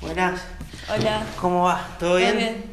[0.00, 0.40] Buenas.
[0.94, 1.22] Hola.
[1.40, 1.86] ¿Cómo va?
[1.98, 2.30] ¿Todo bien?
[2.30, 2.64] ¿Todo bien?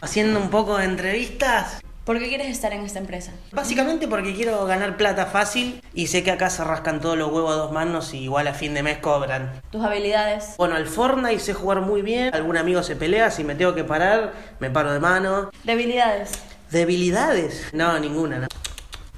[0.00, 1.80] Haciendo un poco de entrevistas.
[2.04, 3.32] ¿Por qué quieres estar en esta empresa?
[3.52, 7.52] Básicamente porque quiero ganar plata fácil y sé que acá se rascan todos los huevos
[7.52, 9.62] a dos manos y igual a fin de mes cobran.
[9.70, 10.54] ¿Tus habilidades?
[10.58, 12.34] Bueno, al Fortnite sé jugar muy bien.
[12.34, 15.50] Algún amigo se pelea, si me tengo que parar, me paro de mano.
[15.64, 16.32] ¿Debilidades?
[16.70, 17.68] ¿Debilidades?
[17.72, 18.38] No, ninguna.
[18.40, 18.46] no.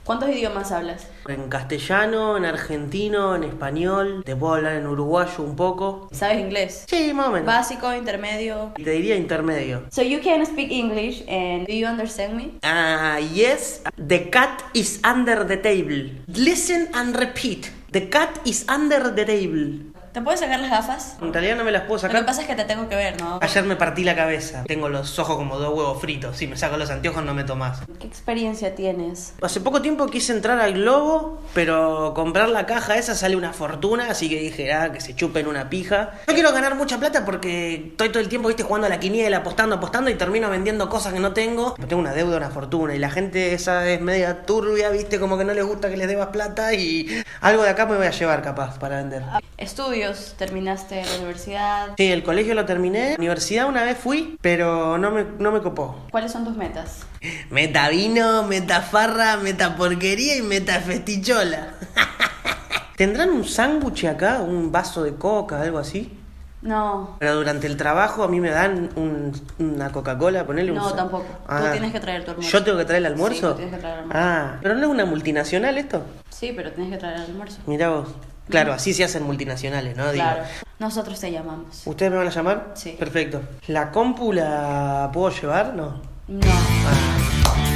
[0.06, 1.08] ¿Cuántos idiomas hablas?
[1.26, 4.22] En castellano, en argentino, en español.
[4.24, 6.08] Te puedo hablar en uruguayo un poco.
[6.12, 6.84] ¿Sabes inglés?
[6.86, 7.46] Sí, más o menos.
[7.46, 8.70] Básico, intermedio.
[8.76, 9.82] Te diría intermedio.
[9.90, 12.52] So you can speak English and do you understand me?
[12.62, 13.82] Ah, yes.
[13.96, 16.12] The cat is under the table.
[16.28, 17.72] Listen and repeat.
[17.90, 19.95] The cat is under the table.
[20.16, 21.18] ¿Te puedes sacar las gafas?
[21.20, 22.24] En realidad no me las puedo Lo que sacar.
[22.24, 23.38] pasa es que te tengo que ver, ¿no?
[23.42, 24.64] Ayer me partí la cabeza.
[24.66, 26.38] Tengo los ojos como dos huevos fritos.
[26.38, 27.80] Si me saco los anteojos no me tomas.
[28.00, 29.34] ¿Qué experiencia tienes?
[29.42, 34.08] Hace poco tiempo quise entrar al Globo, pero comprar la caja esa sale una fortuna,
[34.08, 36.12] así que dije, ah, que se chupen una pija.
[36.26, 39.36] Yo quiero ganar mucha plata porque estoy todo el tiempo, viste, jugando a la quiniela,
[39.36, 41.74] apostando, apostando y termino vendiendo cosas que no tengo.
[41.74, 45.44] Tengo una deuda, una fortuna y la gente esa es media turbia, viste, como que
[45.44, 48.40] no les gusta que les debas plata y algo de acá me voy a llevar
[48.40, 49.22] capaz para vender.
[50.10, 51.88] Estudios, terminaste la universidad.
[51.96, 55.96] Sí, el colegio lo terminé, universidad una vez fui, pero no me, no me copó.
[56.10, 57.00] ¿Cuáles son tus metas?
[57.50, 61.74] Meta vino, meta farra, meta porquería y meta festichola.
[62.96, 64.40] ¿Tendrán un sándwich acá?
[64.40, 66.18] ¿Un vaso de coca, algo así?
[66.62, 67.16] No.
[67.20, 70.78] Pero durante el trabajo a mí me dan un- una Coca-Cola, ponerle un...
[70.78, 71.26] No, tampoco.
[71.46, 72.58] Tú tienes que traer tu almuerzo.
[72.58, 73.36] ¿Yo tengo que traer el almuerzo?
[73.36, 74.22] Sí, tú tienes que traer el almuerzo.
[74.26, 76.02] Ah, pero no es una multinacional esto.
[76.30, 77.58] Sí, pero tienes que traer el almuerzo.
[77.66, 78.08] Mirá vos.
[78.48, 80.12] Claro, así se hacen multinacionales, ¿no?
[80.12, 80.24] Digo.
[80.24, 80.44] Claro.
[80.78, 81.82] Nosotros te llamamos.
[81.84, 82.72] ¿Ustedes me van a llamar?
[82.74, 82.96] Sí.
[82.98, 83.40] Perfecto.
[83.66, 85.74] ¿La compu la puedo llevar?
[85.74, 86.00] No.
[86.28, 86.46] No.
[86.86, 87.75] Ah.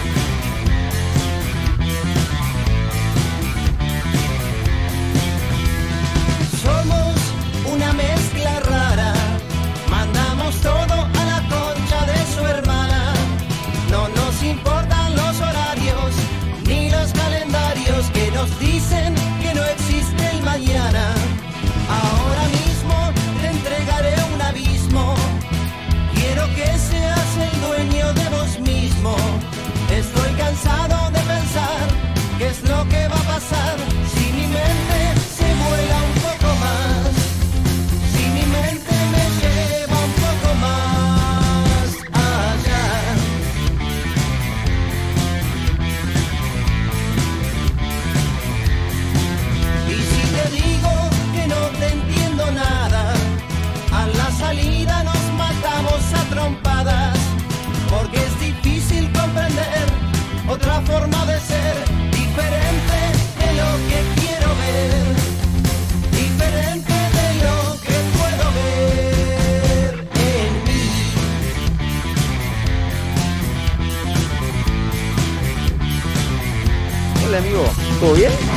[78.01, 78.50] ¿Todo bien?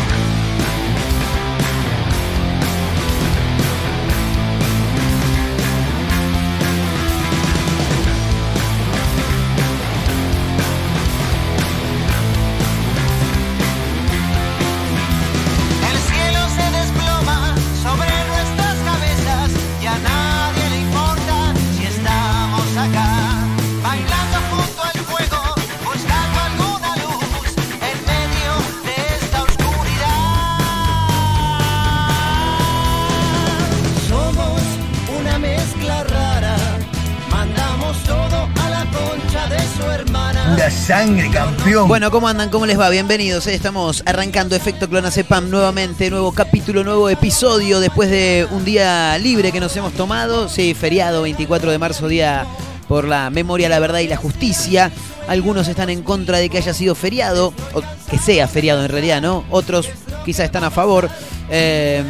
[40.84, 41.88] Sangre, campeón.
[41.88, 42.50] Bueno, ¿cómo andan?
[42.50, 42.90] ¿Cómo les va?
[42.90, 43.48] Bienvenidos.
[43.48, 49.62] Estamos arrancando Efecto Clonazepam nuevamente, nuevo capítulo, nuevo episodio después de un día libre que
[49.62, 50.50] nos hemos tomado.
[50.50, 52.46] Sí, feriado, 24 de marzo, día
[52.90, 54.92] por la memoria, la verdad y la justicia.
[55.30, 59.22] Algunos están en contra de que haya sido feriado, o que sea feriado en realidad,
[59.22, 59.46] ¿no?
[59.52, 59.90] Otros
[60.26, 61.10] quizás están a favor.
[61.50, 62.04] Eh,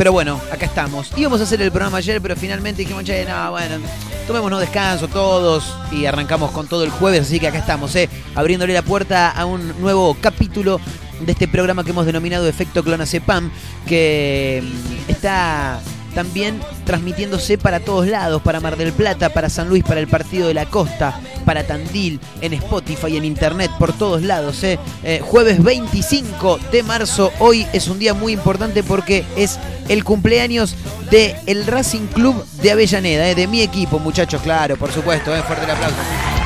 [0.00, 1.12] pero bueno, acá estamos.
[1.14, 3.76] Íbamos a hacer el programa ayer, pero finalmente dijimos, che, no, bueno,
[4.26, 8.08] tomémonos descanso todos y arrancamos con todo el jueves, así que acá estamos, ¿eh?
[8.34, 10.80] abriéndole la puerta a un nuevo capítulo
[11.20, 13.50] de este programa que hemos denominado Efecto Clonazepam,
[13.86, 15.82] que mm, está
[16.14, 20.48] también transmitiéndose para todos lados, para Mar del Plata, para San Luis, para el Partido
[20.48, 24.62] de la Costa, para Tandil, en Spotify, en Internet, por todos lados.
[24.64, 24.78] ¿eh?
[25.04, 29.58] Eh, jueves 25 de marzo, hoy es un día muy importante porque es
[29.88, 30.74] el cumpleaños
[31.10, 33.34] de el Racing Club de Avellaneda, ¿eh?
[33.34, 36.39] de mi equipo, muchachos, claro, por supuesto, fuerte el aplauso.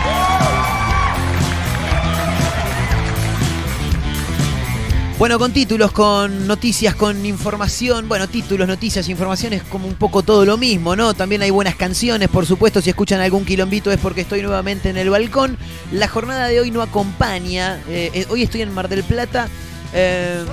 [5.16, 8.08] Bueno, con títulos, con noticias, con información.
[8.08, 11.14] Bueno, títulos, noticias, información es como un poco todo lo mismo, ¿no?
[11.14, 12.80] También hay buenas canciones, por supuesto.
[12.80, 15.56] Si escuchan algún quilombito es porque estoy nuevamente en el balcón.
[15.92, 17.80] La jornada de hoy no acompaña.
[17.88, 19.48] eh, eh, hoy estoy en Mar del Plata.
[19.92, 20.44] eh,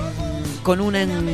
[0.62, 0.94] con un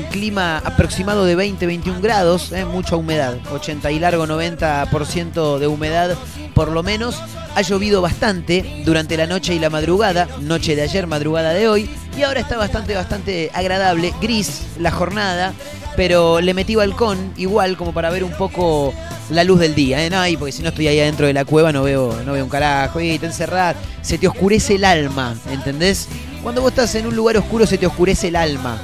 [0.10, 6.18] clima aproximado de 20-21 grados, mucha humedad, 80 y largo 90% de humedad
[6.54, 7.22] por lo menos.
[7.58, 11.90] Ha llovido bastante durante la noche y la madrugada, noche de ayer, madrugada de hoy,
[12.16, 15.54] y ahora está bastante, bastante agradable, gris la jornada,
[15.96, 18.94] pero le metí balcón igual como para ver un poco
[19.32, 20.10] la luz del día, ¿eh?
[20.12, 22.50] No, porque si no estoy ahí adentro de la cueva no veo, no veo un
[22.52, 26.10] carajo, y te encerrás, se te oscurece el alma, ¿entendés?
[26.44, 28.78] Cuando vos estás en un lugar oscuro se te oscurece el alma.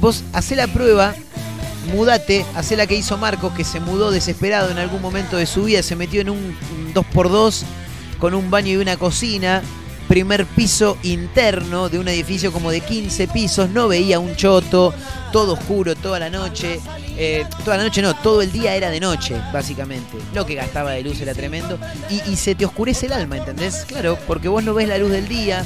[0.00, 1.14] Vos hacé la prueba,
[1.94, 5.64] mudate, hacé la que hizo Marcos, que se mudó desesperado en algún momento de su
[5.64, 6.56] vida, se metió en un
[6.94, 7.64] 2x2
[8.18, 9.62] con un baño y una cocina,
[10.08, 14.94] primer piso interno de un edificio como de 15 pisos, no veía un choto,
[15.32, 16.80] todo oscuro toda la noche,
[17.16, 20.16] eh, toda la noche no, todo el día era de noche, básicamente.
[20.34, 21.78] Lo que gastaba de luz era tremendo.
[22.08, 23.84] Y, se te oscurece el alma, ¿entendés?
[23.86, 25.64] Claro, porque vos no ves la luz del día,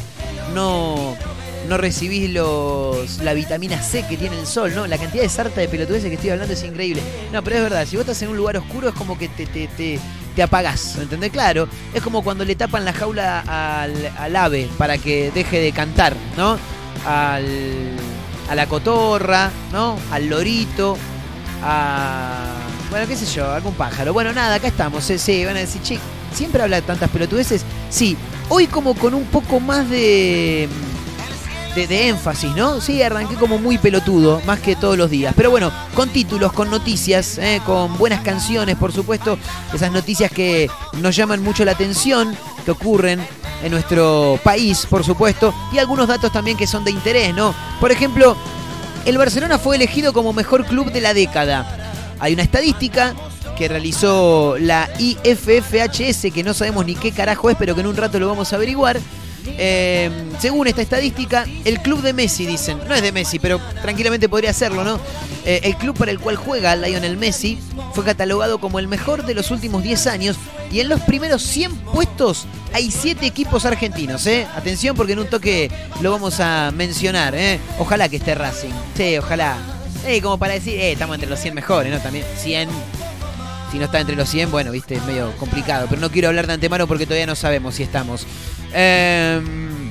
[0.55, 1.17] no,
[1.69, 4.87] no recibís los, la vitamina C que tiene el sol, ¿no?
[4.87, 7.03] La cantidad de sarta de pelotudeces que estoy hablando es increíble.
[7.33, 9.47] No, pero es verdad, si vos estás en un lugar oscuro es como que te,
[9.47, 10.01] te, te,
[10.35, 11.31] te apagás, ¿entendés?
[11.31, 15.73] Claro, es como cuando le tapan la jaula al, al ave para que deje de
[15.73, 16.59] cantar, ¿no?
[17.07, 17.97] Al,
[18.49, 19.99] a la cotorra, ¿no?
[20.11, 20.97] Al lorito,
[21.63, 22.55] a...
[22.91, 24.13] Bueno, qué sé yo, algún pájaro.
[24.13, 25.09] Bueno, nada, acá estamos.
[25.11, 25.99] eh, sí, van a decir, che,
[26.35, 27.65] ¿siempre habla de tantas pelotudeces?
[27.89, 28.17] Sí,
[28.49, 30.69] hoy como con un poco más de,
[31.75, 32.81] de, énfasis, ¿no?
[32.81, 35.35] Sí, arranqué como muy pelotudo, más que todos los días.
[35.37, 39.39] Pero bueno, con títulos, con noticias, eh, con buenas canciones, por supuesto.
[39.73, 40.71] Esas noticias que
[41.01, 43.21] nos llaman mucho la atención, que ocurren
[43.63, 45.55] en nuestro país, por supuesto.
[45.73, 47.55] Y algunos datos también que son de interés, ¿no?
[47.81, 48.37] Por ejemplo,
[49.05, 51.95] el Barcelona fue elegido como mejor club de la década.
[52.21, 53.15] Hay una estadística
[53.57, 57.97] que realizó la IFFHS, que no sabemos ni qué carajo es, pero que en un
[57.97, 59.01] rato lo vamos a averiguar.
[59.47, 64.29] Eh, según esta estadística, el club de Messi, dicen, no es de Messi, pero tranquilamente
[64.29, 65.01] podría serlo, ¿no?
[65.45, 67.59] Eh, el club para el cual juega Lionel Messi
[67.95, 70.37] fue catalogado como el mejor de los últimos 10 años
[70.71, 74.47] y en los primeros 100 puestos hay 7 equipos argentinos, ¿eh?
[74.55, 77.59] Atención porque en un toque lo vamos a mencionar, ¿eh?
[77.79, 78.73] Ojalá que esté Racing.
[78.97, 79.57] Sí, ojalá.
[80.07, 82.01] Eh, como para decir, eh, estamos entre los 100 mejores, ¿no?
[82.01, 82.69] También 100
[83.73, 85.87] si no está entre los 100, bueno, viste, es medio complicado.
[85.89, 88.27] Pero no quiero hablar de antemano porque todavía no sabemos si estamos.
[88.75, 89.91] Em,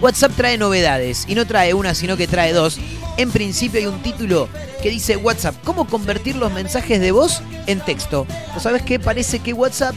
[0.00, 1.24] WhatsApp trae novedades.
[1.28, 2.80] Y no trae una, sino que trae dos.
[3.16, 4.48] En principio hay un título
[4.82, 8.26] que dice WhatsApp, ¿cómo convertir los mensajes de voz en texto?
[8.52, 8.98] ¿No sabes qué?
[8.98, 9.94] Parece que WhatsApp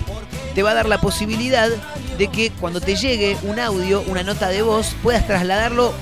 [0.53, 1.67] te va a dar la posibilidad
[2.19, 5.93] de que cuando te llegue un audio, una nota de voz, puedas trasladarlo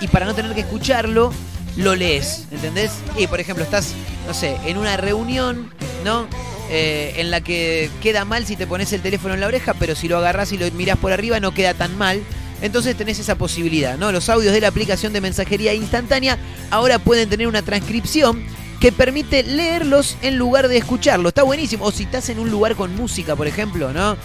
[0.00, 1.32] y para no tener que escucharlo,
[1.78, 2.90] lo lees, ¿entendés?
[3.16, 3.94] Y por ejemplo, estás,
[4.26, 5.70] no sé, en una reunión,
[6.04, 6.26] ¿no?
[6.70, 9.94] Eh, en la que queda mal si te pones el teléfono en la oreja, pero
[9.94, 12.20] si lo agarras y lo mirás por arriba no queda tan mal.
[12.60, 14.10] Entonces tenés esa posibilidad, ¿no?
[14.10, 16.36] Los audios de la aplicación de mensajería instantánea
[16.70, 18.42] ahora pueden tener una transcripción
[18.80, 21.28] que permite leerlos en lugar de escucharlo.
[21.28, 21.84] Está buenísimo.
[21.84, 24.16] O si estás en un lugar con música, por ejemplo, ¿no?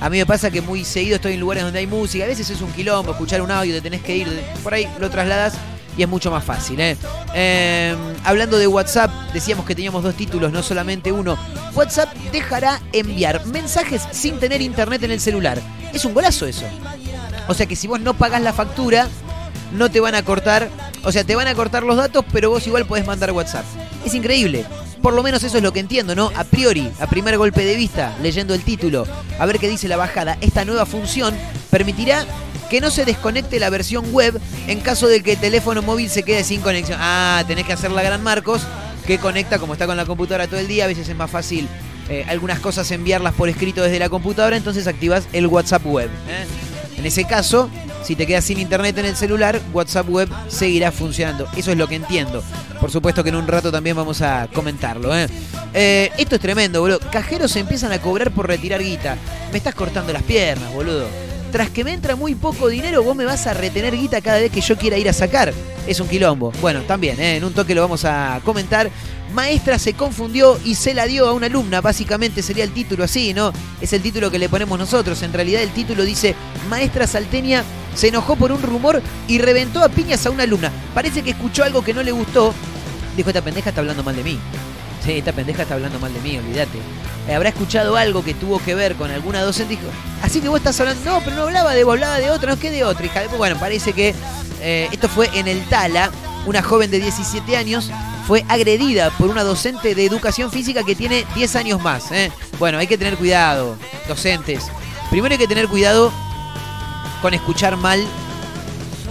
[0.00, 2.24] A mí me pasa que muy seguido estoy en lugares donde hay música.
[2.24, 4.28] A veces es un quilombo, escuchar un audio, te tenés que ir.
[4.62, 5.54] Por ahí lo trasladas
[5.96, 6.80] y es mucho más fácil.
[6.80, 6.96] ¿eh?
[7.34, 7.94] Eh,
[8.24, 11.38] hablando de WhatsApp, decíamos que teníamos dos títulos, no solamente uno.
[11.74, 15.60] WhatsApp dejará enviar mensajes sin tener internet en el celular.
[15.92, 16.66] Es un golazo eso.
[17.48, 19.08] O sea que si vos no pagás la factura,
[19.72, 20.68] no te van a cortar.
[21.04, 23.64] O sea, te van a cortar los datos, pero vos igual podés mandar WhatsApp.
[24.04, 24.64] Es increíble.
[25.02, 26.32] Por lo menos eso es lo que entiendo, ¿no?
[26.34, 29.06] A priori, a primer golpe de vista, leyendo el título,
[29.38, 31.34] a ver qué dice la bajada, esta nueva función
[31.70, 32.24] permitirá
[32.70, 36.22] que no se desconecte la versión web en caso de que el teléfono móvil se
[36.22, 36.98] quede sin conexión.
[37.00, 38.62] Ah, tenés que hacer la gran Marcos,
[39.06, 41.68] que conecta como está con la computadora todo el día, a veces es más fácil
[42.08, 46.10] eh, algunas cosas enviarlas por escrito desde la computadora, entonces activas el WhatsApp web.
[46.28, 46.46] ¿eh?
[46.98, 47.70] En ese caso,
[48.02, 51.48] si te quedas sin internet en el celular, WhatsApp web seguirá funcionando.
[51.56, 52.42] Eso es lo que entiendo.
[52.80, 55.16] Por supuesto que en un rato también vamos a comentarlo.
[55.16, 55.26] ¿eh?
[55.74, 57.00] Eh, esto es tremendo, boludo.
[57.10, 59.16] Cajeros empiezan a cobrar por retirar guita.
[59.50, 61.06] Me estás cortando las piernas, boludo.
[61.56, 64.52] Tras que me entra muy poco dinero, vos me vas a retener guita cada vez
[64.52, 65.54] que yo quiera ir a sacar.
[65.86, 66.52] Es un quilombo.
[66.60, 67.36] Bueno, también, ¿eh?
[67.36, 68.90] en un toque lo vamos a comentar.
[69.32, 73.32] Maestra se confundió y se la dio a una alumna, básicamente sería el título así,
[73.32, 73.54] ¿no?
[73.80, 75.22] Es el título que le ponemos nosotros.
[75.22, 76.34] En realidad el título dice,
[76.68, 80.70] Maestra Salteña se enojó por un rumor y reventó a piñas a una alumna.
[80.92, 82.52] Parece que escuchó algo que no le gustó.
[83.16, 84.38] Dijo, esta pendeja está hablando mal de mí.
[85.06, 86.78] Sí, esta pendeja está hablando mal de mí, olvídate.
[87.28, 89.86] Eh, habrá escuchado algo que tuvo que ver con alguna docente dijo,
[90.20, 92.58] así que vos estás hablando, no, pero no hablaba de vos, hablaba de otro, no,
[92.58, 93.06] ¿qué de otro?
[93.06, 93.22] Hija.
[93.38, 94.14] Bueno, parece que
[94.60, 96.10] Eh, esto fue en el Tala.
[96.46, 97.90] Una joven de 17 años
[98.26, 102.10] fue agredida por una docente de educación física que tiene 10 años más.
[102.12, 102.32] ¿eh?
[102.58, 103.76] Bueno, hay que tener cuidado,
[104.08, 104.64] docentes.
[105.10, 106.12] Primero hay que tener cuidado
[107.22, 108.04] con escuchar mal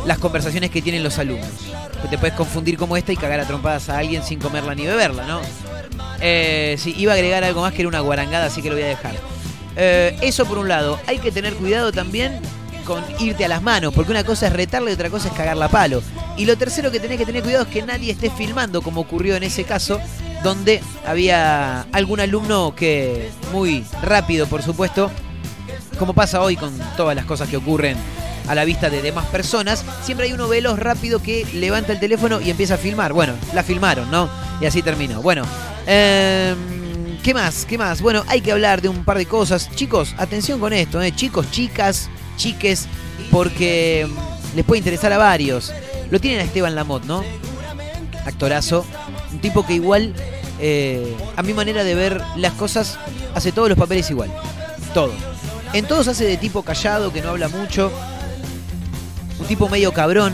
[0.05, 1.49] las conversaciones que tienen los alumnos.
[2.01, 4.85] Que te puedes confundir como esta y cagar a trompadas a alguien sin comerla ni
[4.85, 5.41] beberla, ¿no?
[6.21, 8.83] Eh, sí, iba a agregar algo más que era una guarangada, así que lo voy
[8.83, 9.15] a dejar.
[9.75, 10.99] Eh, eso por un lado.
[11.07, 12.39] Hay que tener cuidado también
[12.85, 15.65] con irte a las manos, porque una cosa es retarle y otra cosa es cagarla
[15.65, 16.01] a palo.
[16.37, 19.35] Y lo tercero que tenés que tener cuidado es que nadie esté filmando, como ocurrió
[19.35, 19.99] en ese caso,
[20.43, 25.09] donde había algún alumno que, muy rápido por supuesto,
[25.97, 27.97] como pasa hoy con todas las cosas que ocurren
[28.47, 32.41] a la vista de demás personas, siempre hay uno veloz rápido que levanta el teléfono
[32.41, 33.13] y empieza a filmar.
[33.13, 34.29] Bueno, la filmaron, ¿no?
[34.61, 35.21] Y así terminó.
[35.21, 35.43] Bueno,
[35.85, 37.65] em, ¿qué más?
[37.65, 38.01] ¿Qué más?
[38.01, 39.69] Bueno, hay que hablar de un par de cosas.
[39.75, 41.13] Chicos, atención con esto, ¿eh?
[41.13, 42.87] Chicos, chicas, chiques,
[43.31, 44.07] porque
[44.55, 45.73] les puede interesar a varios.
[46.11, 47.23] Lo tienen a Esteban Lamot, ¿no?
[48.25, 48.85] Actorazo.
[49.31, 50.13] Un tipo que igual,
[50.59, 52.97] eh, a mi manera de ver las cosas,
[53.33, 54.31] hace todos los papeles igual.
[54.93, 55.11] Todo.
[55.73, 57.91] En todos hace de tipo callado, que no habla mucho.
[59.39, 60.33] Un tipo medio cabrón.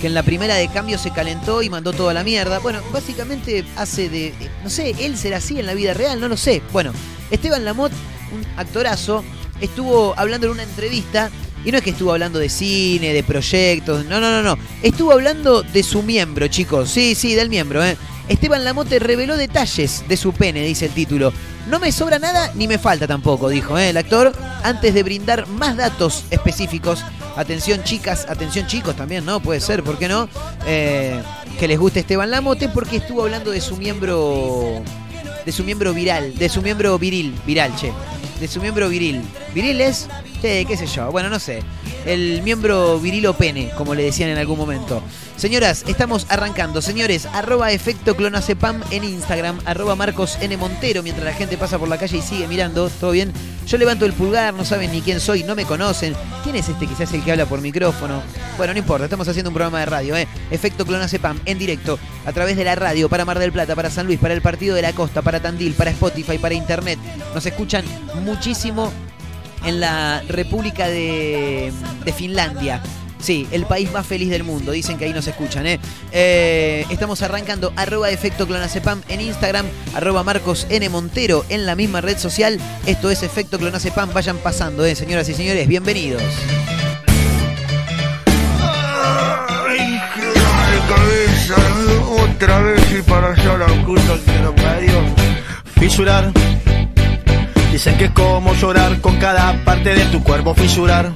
[0.00, 2.58] Que en la primera de cambio se calentó y mandó toda la mierda.
[2.58, 4.28] Bueno, básicamente hace de.
[4.28, 6.62] eh, No sé, él será así en la vida real, no lo sé.
[6.72, 6.92] Bueno,
[7.30, 7.92] Esteban Lamot,
[8.32, 9.24] un actorazo,
[9.60, 11.30] estuvo hablando en una entrevista.
[11.64, 14.04] Y no es que estuvo hablando de cine, de proyectos.
[14.04, 14.58] No, no, no, no.
[14.82, 16.90] Estuvo hablando de su miembro, chicos.
[16.90, 17.96] Sí, sí, del miembro, ¿eh?
[18.28, 21.32] Esteban Lamote reveló detalles de su pene, dice el título.
[21.68, 23.90] No me sobra nada ni me falta tampoco, dijo ¿eh?
[23.90, 27.04] el actor, antes de brindar más datos específicos.
[27.36, 29.40] Atención chicas, atención chicos también, ¿no?
[29.40, 30.28] Puede ser, ¿por qué no?
[30.66, 31.20] Eh,
[31.58, 34.82] que les guste Esteban Lamote porque estuvo hablando de su miembro...
[35.44, 37.92] De su miembro viral, de su miembro viril, viral, che.
[38.40, 39.20] De su miembro viril.
[39.52, 40.08] ¿Viril es?
[40.40, 41.62] Sí, qué sé yo, bueno, no sé.
[42.06, 45.02] El miembro virilo pene, como le decían en algún momento.
[45.36, 46.82] Señoras, estamos arrancando.
[46.82, 50.56] Señores, arroba efecto clonacepam en Instagram, arroba Marcos N.
[50.56, 53.32] Montero, mientras la gente pasa por la calle y sigue mirando, ¿todo bien?
[53.66, 56.14] Yo levanto el pulgar, no saben ni quién soy, no me conocen.
[56.42, 58.22] ¿Quién es este quizás el que habla por micrófono?
[58.58, 60.28] Bueno, no importa, estamos haciendo un programa de radio, ¿eh?
[60.50, 64.06] Efecto clonacepam en directo, a través de la radio, para Mar del Plata, para San
[64.06, 66.98] Luis, para el Partido de la Costa, para Tandil, para Spotify, para Internet.
[67.34, 67.84] Nos escuchan
[68.22, 68.92] muchísimo
[69.64, 71.72] en la República de,
[72.04, 72.82] de Finlandia.
[73.24, 74.72] Sí, el país más feliz del mundo.
[74.72, 75.80] Dicen que ahí nos escuchan, ¿eh?
[76.12, 80.86] Eh, estamos arrancando arroba efecto clonacepam en Instagram, arroba Marcos N.
[80.90, 82.60] Montero en la misma red social.
[82.84, 84.12] Esto es efecto clonacepam.
[84.12, 84.94] Vayan pasando, ¿eh?
[84.94, 86.22] Señoras y señores, bienvenidos.
[88.60, 90.32] Ay, qué
[90.94, 91.54] cabeza.
[92.22, 95.00] Otra vez y para allá la puta que lo parió.
[95.80, 96.30] Fisurar.
[97.74, 101.10] Dicen que es como llorar con cada parte de tu cuerpo fisurar.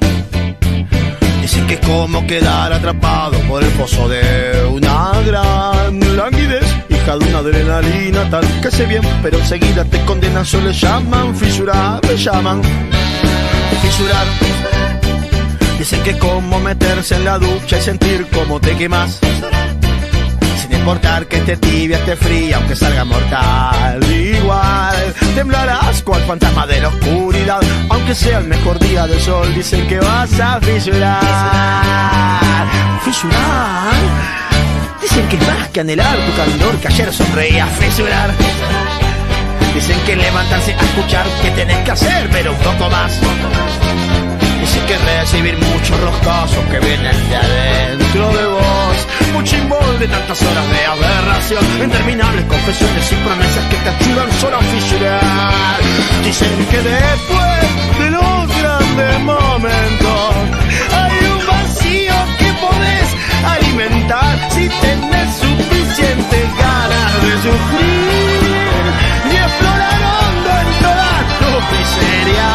[1.41, 6.65] Dicen que es como quedar atrapado por el pozo de una gran languidez.
[6.89, 12.03] Hija de una adrenalina tal que sé bien, pero enseguida te condenan, solo llaman fisurar,
[12.05, 12.61] le llaman
[13.81, 14.27] fisurar.
[15.77, 19.21] Dicen que es como meterse en la ducha y sentir cómo te quemas.
[20.89, 24.03] Sin importar que esté tibia, esté fría, aunque salga mortal.
[24.11, 27.61] Igual temblarás cual fantasma de la oscuridad.
[27.89, 31.21] Aunque sea el mejor día del sol, dicen que vas a fisurar.
[33.05, 33.93] ¿Fisurar?
[34.99, 37.67] Dicen que más que anhelar tu candor que ayer sonreía.
[37.67, 38.31] Fisurar.
[39.75, 43.19] Dicen que levantarse a escuchar que tenés que hacer, pero un poco más.
[44.69, 49.07] Dicen que recibir muchos roscazos que vienen de adentro de vos.
[49.33, 49.55] Mucho
[49.99, 51.65] de tantas horas de aberración.
[51.83, 55.79] Interminables confesiones y promesas que te ayudan solo a fisurar.
[56.23, 57.61] Dicen que después
[57.99, 60.35] de los grandes momentos
[60.93, 63.07] hay un vacío que podés
[63.43, 68.49] alimentar si tenés suficientes ganas de sufrir
[69.31, 71.09] y explorar hondo en toda
[71.39, 72.49] tu miseria.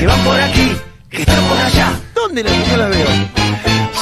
[0.00, 0.55] Que van por aquí,
[1.16, 1.88] que están por allá.
[2.14, 3.08] ¿Dónde la no la veo?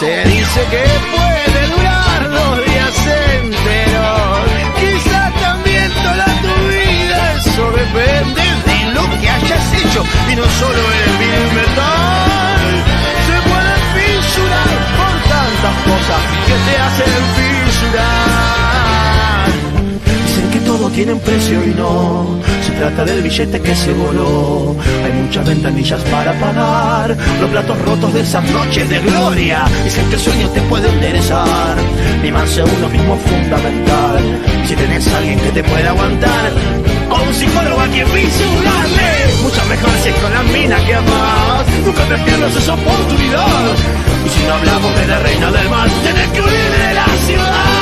[0.01, 2.97] Se dice que puede durar dos días
[3.39, 4.41] enteros.
[4.81, 7.19] Quizás también toda tu vida.
[7.39, 10.05] Eso depende de lo que hayas hecho.
[10.31, 12.63] Y no solo el vil metal.
[13.29, 18.64] Se puede fisurar por tantas cosas que te hacen fisurar.
[20.95, 24.77] Dicen que todo tiene un precio y no se trata del billete que se voló.
[25.05, 29.65] Hay muchas ventanillas para pagar los platos rotos de esas noches de gloria.
[29.85, 31.77] Dicen que el sueño te puede enderezar.
[32.23, 34.23] Mimarse a uno mismo fundamental.
[34.67, 36.53] Si tenés a alguien que te pueda aguantar,
[37.11, 39.11] o un psicólogo a quien fisurarle,
[39.43, 43.75] mucho mejor si es con la mina que amas, nunca te pierdas esa oportunidad.
[44.25, 47.74] Y si no hablamos de la reina del mar, tenés que huir de la ciudad.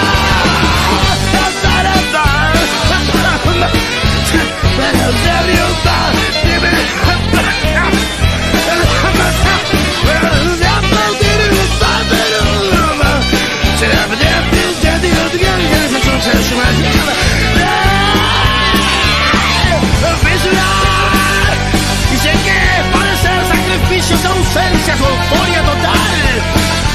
[24.53, 26.43] Ausencias, euforia total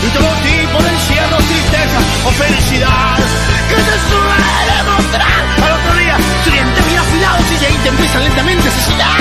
[0.03, 3.56] y todo tipo de encierro, tristeza o felicidad
[7.87, 9.17] te empiezan lentamente a asesinar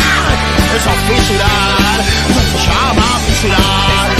[0.74, 4.10] eso es fisurar eso se llama fisurar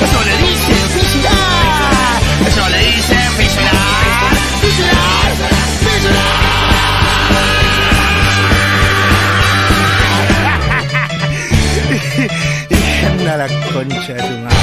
[0.00, 5.30] eso le dice fisurar eso le dice fisurar fisurar
[5.84, 6.50] fisurar
[13.06, 14.59] anda la concha de tu madre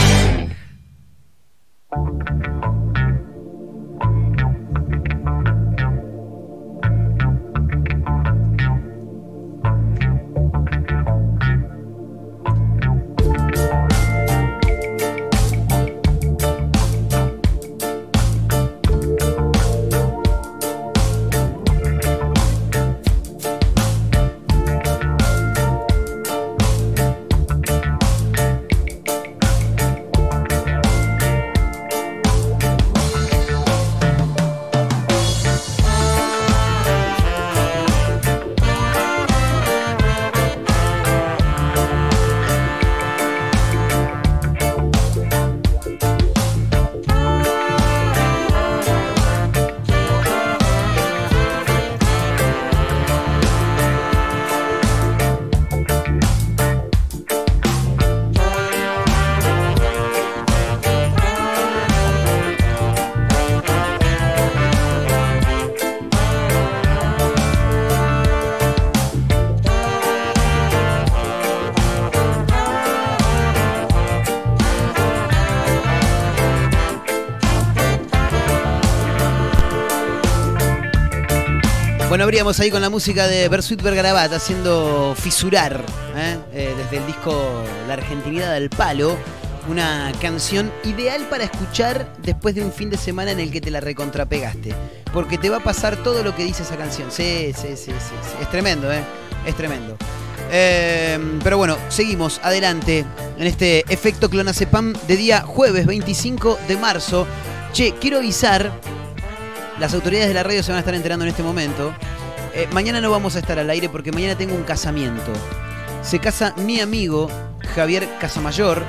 [82.38, 85.84] Abríamos ahí con la música de Bersuit Bergarabat haciendo fisurar
[86.15, 86.38] ¿eh?
[86.54, 89.17] Eh, desde el disco La Argentinidad del Palo.
[89.67, 93.71] Una canción ideal para escuchar después de un fin de semana en el que te
[93.71, 94.76] la recontrapegaste.
[95.12, 97.12] Porque te va a pasar todo lo que dice esa canción.
[97.12, 98.36] Sí, sí, sí, sí.
[98.39, 99.02] Es tremendo, ¿eh?
[99.43, 99.97] Es tremendo.
[100.52, 103.04] Eh, pero bueno, seguimos adelante
[103.39, 107.26] en este efecto clonazepam de día jueves 25 de marzo.
[107.73, 108.71] Che, quiero avisar
[109.80, 111.93] las autoridades de la radio se van a estar enterando en este momento.
[112.58, 115.32] Eh, mañana no vamos a estar al aire porque mañana tengo un casamiento.
[116.02, 117.30] Se casa mi amigo
[117.76, 118.82] Javier Casamayor,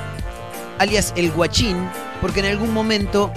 [0.79, 1.77] alias El Guachín,
[2.23, 3.31] porque en algún momento,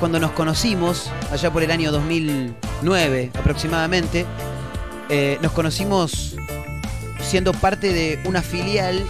[0.00, 4.26] cuando nos conocimos, allá por el año 2009 aproximadamente,
[5.10, 6.34] eh, nos conocimos
[7.22, 9.00] siendo parte de una filial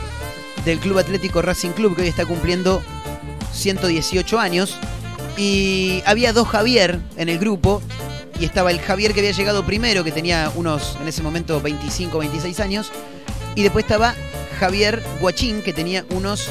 [0.66, 2.82] del Club Atlético Racing Club que hoy está cumpliendo
[3.54, 4.76] 118 años.
[5.38, 7.80] Y había dos Javier en el grupo.
[8.40, 12.18] Y estaba el Javier que había llegado primero, que tenía unos, en ese momento, 25,
[12.18, 12.92] 26 años.
[13.56, 14.14] Y después estaba
[14.60, 16.48] Javier Guachín, que tenía unos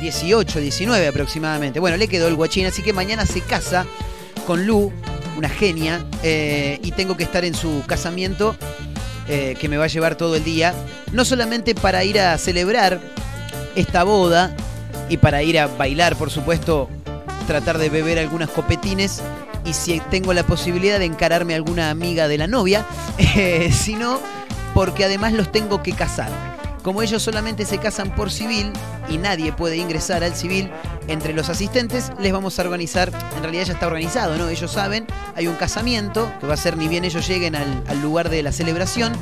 [0.00, 1.80] 18, 19 aproximadamente.
[1.80, 3.84] Bueno, le quedó el Guachín, así que mañana se casa
[4.46, 4.92] con Lu,
[5.36, 6.04] una genia.
[6.22, 8.56] eh, y tengo que estar en su casamiento,
[9.28, 10.72] eh, que me va a llevar todo el día.
[11.12, 13.00] No solamente para ir a celebrar
[13.74, 14.54] esta boda
[15.08, 16.88] y para ir a bailar, por supuesto,
[17.48, 19.20] tratar de beber algunas copetines
[19.64, 22.86] y si tengo la posibilidad de encararme a alguna amiga de la novia,
[23.18, 24.20] eh, sino
[24.74, 26.30] porque además los tengo que casar.
[26.82, 28.70] Como ellos solamente se casan por civil
[29.08, 30.70] y nadie puede ingresar al civil,
[31.08, 34.48] entre los asistentes les vamos a organizar, en realidad ya está organizado, ¿no?
[34.48, 38.02] Ellos saben, hay un casamiento, que va a ser ni bien ellos lleguen al, al
[38.02, 39.14] lugar de la celebración,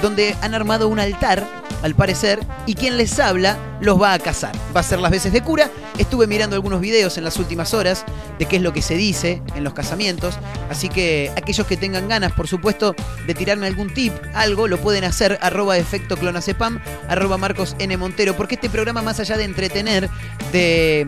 [0.00, 1.46] donde han armado un altar,
[1.82, 4.54] al parecer, y quien les habla los va a casar.
[4.74, 5.70] Va a ser las veces de cura.
[5.98, 8.04] Estuve mirando algunos videos en las últimas horas
[8.38, 10.38] de qué es lo que se dice en los casamientos,
[10.70, 12.94] así que aquellos que tengan ganas, por supuesto,
[13.26, 17.96] de tirarme algún tip, algo, lo pueden hacer, arroba efecto clonacepam, arroba Marcos N.
[17.96, 20.08] Montero, porque este programa, más allá de entretener,
[20.52, 21.06] de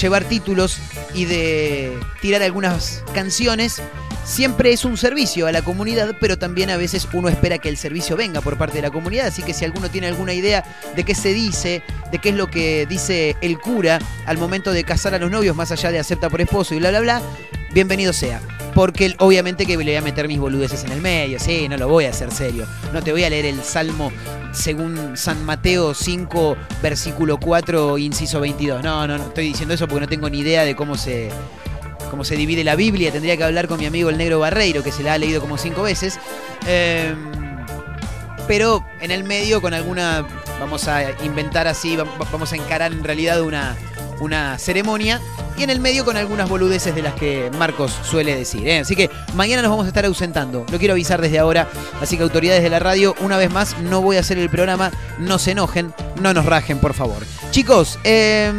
[0.00, 0.78] llevar títulos
[1.14, 3.82] y de tirar algunas canciones,
[4.24, 7.76] siempre es un servicio a la comunidad, pero también a veces uno espera que el
[7.76, 11.04] servicio venga por parte de la comunidad, así que si alguno tiene alguna idea de
[11.04, 15.14] qué se dice, de qué es lo que dice el cura al momento de casar
[15.14, 17.22] a los novios, más allá de acepta por esposo y bla, bla, bla,
[17.72, 18.40] bienvenido sea.
[18.74, 21.88] Porque obviamente que le voy a meter mis boludeces en el medio, sí, no lo
[21.88, 22.66] voy a hacer serio.
[22.94, 24.10] No te voy a leer el Salmo
[24.52, 28.82] según San Mateo 5, versículo 4, inciso 22.
[28.82, 31.28] No, no, no estoy diciendo eso porque no tengo ni idea de cómo se,
[32.12, 33.10] cómo se divide la Biblia.
[33.10, 35.58] Tendría que hablar con mi amigo el negro Barreiro, que se la ha leído como
[35.58, 36.20] cinco veces.
[36.66, 37.12] Eh,
[38.46, 40.26] pero en el medio con alguna,
[40.60, 43.76] vamos a inventar así, va- vamos a encarar en realidad una,
[44.20, 45.20] una ceremonia.
[45.56, 48.66] Y en el medio con algunas boludeces de las que Marcos suele decir.
[48.66, 48.80] ¿eh?
[48.80, 50.64] Así que mañana nos vamos a estar ausentando.
[50.72, 51.68] Lo quiero avisar desde ahora.
[52.00, 54.90] Así que autoridades de la radio, una vez más, no voy a hacer el programa.
[55.18, 57.22] No se enojen, no nos rajen, por favor.
[57.50, 58.50] Chicos, eh,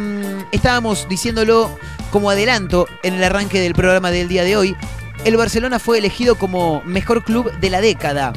[0.52, 1.76] estábamos diciéndolo
[2.14, 4.76] como adelanto en el arranque del programa del día de hoy.
[5.24, 8.32] El Barcelona fue elegido como mejor club de la década.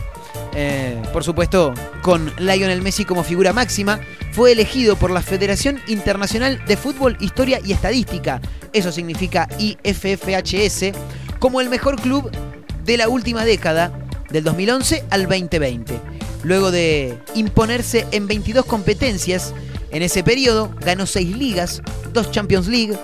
[0.56, 4.00] Eh, por supuesto, con Lionel Messi como figura máxima,
[4.32, 8.42] fue elegido por la Federación Internacional de Fútbol, Historia y Estadística,
[8.74, 10.98] eso significa IFFHS,
[11.38, 12.32] como el mejor club
[12.84, 13.92] de la última década,
[14.32, 16.00] del 2011 al 2020.
[16.42, 19.54] Luego de imponerse en 22 competencias,
[19.92, 22.98] en ese periodo ganó 6 ligas, 2 Champions League,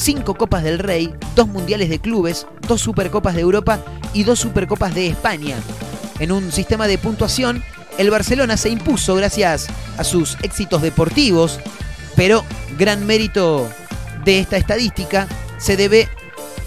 [0.00, 3.80] 5 Copas del Rey, 2 Mundiales de Clubes, 2 Supercopas de Europa
[4.14, 5.56] y 2 Supercopas de España.
[6.18, 7.62] En un sistema de puntuación,
[7.98, 11.60] el Barcelona se impuso gracias a sus éxitos deportivos,
[12.16, 12.44] pero
[12.78, 13.68] gran mérito
[14.24, 16.08] de esta estadística se debe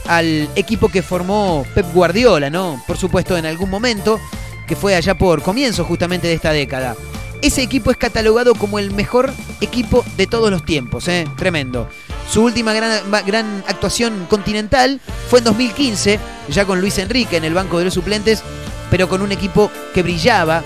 [0.05, 2.83] al equipo que formó Pep Guardiola, ¿no?
[2.85, 4.19] Por supuesto, en algún momento,
[4.67, 6.95] que fue allá por comienzo justamente de esta década.
[7.41, 11.25] Ese equipo es catalogado como el mejor equipo de todos los tiempos, ¿eh?
[11.35, 11.89] Tremendo.
[12.29, 17.77] Su última gran, actuación continental fue en 2015, ya con Luis Enrique en el banco
[17.79, 18.43] de los suplentes,
[18.89, 20.63] pero con un equipo que brillaba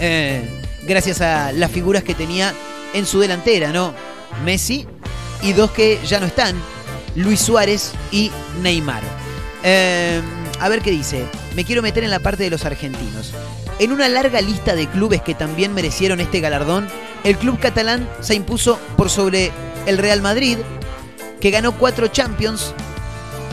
[0.00, 0.48] eh,
[0.82, 2.52] gracias a las figuras que tenía
[2.92, 3.94] en su delantera, ¿no?
[4.44, 4.86] Messi
[5.42, 6.56] y dos que ya no están,
[7.14, 8.30] Luis Suárez y
[8.62, 9.02] Neymar.
[9.62, 10.20] Eh,
[10.60, 11.24] a ver qué dice.
[11.54, 13.32] Me quiero meter en la parte de los argentinos.
[13.78, 16.86] En una larga lista de clubes que también merecieron este galardón,
[17.24, 19.50] el club catalán se impuso por sobre
[19.86, 20.58] el Real Madrid,
[21.40, 22.74] que ganó cuatro Champions,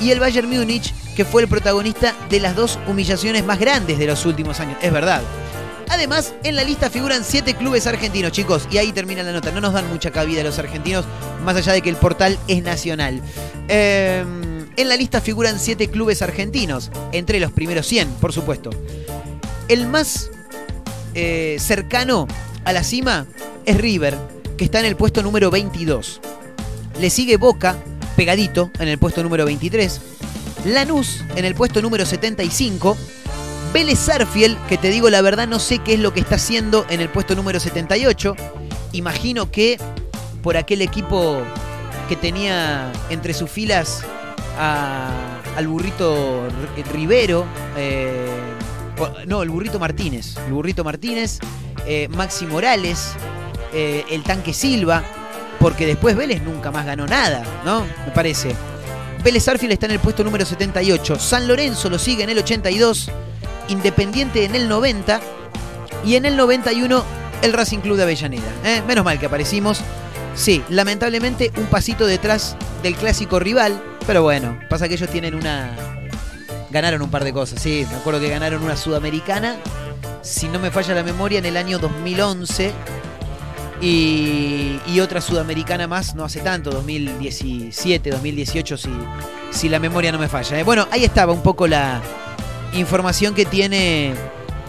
[0.02, 4.08] y el Bayern Múnich, que fue el protagonista de las dos humillaciones más grandes de
[4.08, 4.78] los últimos años.
[4.82, 5.22] Es verdad.
[5.89, 9.52] Además, en la lista figuran siete clubes argentinos, chicos, y ahí termina la nota.
[9.52, 11.06] No nos dan mucha cabida los argentinos,
[11.44, 13.22] más allá de que el portal es nacional.
[13.67, 14.24] Eh,
[14.78, 18.70] en la lista figuran siete clubes argentinos, entre los primeros 100, por supuesto.
[19.67, 20.32] El más
[21.13, 22.26] eh, cercano
[22.63, 23.26] a la cima
[23.65, 24.17] es River,
[24.62, 26.21] que está en el puesto número 22.
[27.00, 27.78] Le sigue Boca,
[28.15, 30.00] pegadito, en el puesto número 23.
[30.65, 32.95] Lanús, en el puesto número 75.
[33.74, 36.86] Vélez Sarfield, que te digo la verdad, no sé qué es lo que está haciendo
[36.91, 38.36] en el puesto número 78.
[38.91, 39.80] Imagino que
[40.43, 41.41] por aquel equipo
[42.08, 44.04] que tenía entre sus filas
[44.60, 46.47] al burrito
[46.93, 47.47] Rivero,
[47.78, 48.30] eh,
[49.26, 51.39] no, el burrito Martínez, el burrito Martínez,
[51.88, 53.15] eh, Maxi Morales,
[53.73, 55.03] eh, el tanque Silva,
[55.60, 57.81] porque después Vélez nunca más ganó nada, ¿no?
[58.05, 58.55] Me parece.
[59.23, 63.12] Vélez Arfield está en el puesto número 78, San Lorenzo lo sigue en el 82,
[63.67, 65.21] Independiente en el 90
[66.03, 67.05] y en el 91
[67.41, 68.51] el Racing Club de Avellaneda.
[68.65, 68.81] ¿eh?
[68.86, 69.81] Menos mal que aparecimos.
[70.36, 75.75] Sí, lamentablemente un pasito detrás del clásico rival, pero bueno, pasa que ellos tienen una...
[76.69, 79.57] Ganaron un par de cosas, sí, me acuerdo que ganaron una sudamericana,
[80.21, 82.71] si no me falla la memoria, en el año 2011
[83.82, 88.89] y, y otra sudamericana más, no hace tanto, 2017, 2018, si,
[89.50, 90.60] si la memoria no me falla.
[90.60, 90.63] ¿eh?
[90.63, 92.02] Bueno, ahí estaba un poco la
[92.74, 94.13] información que tiene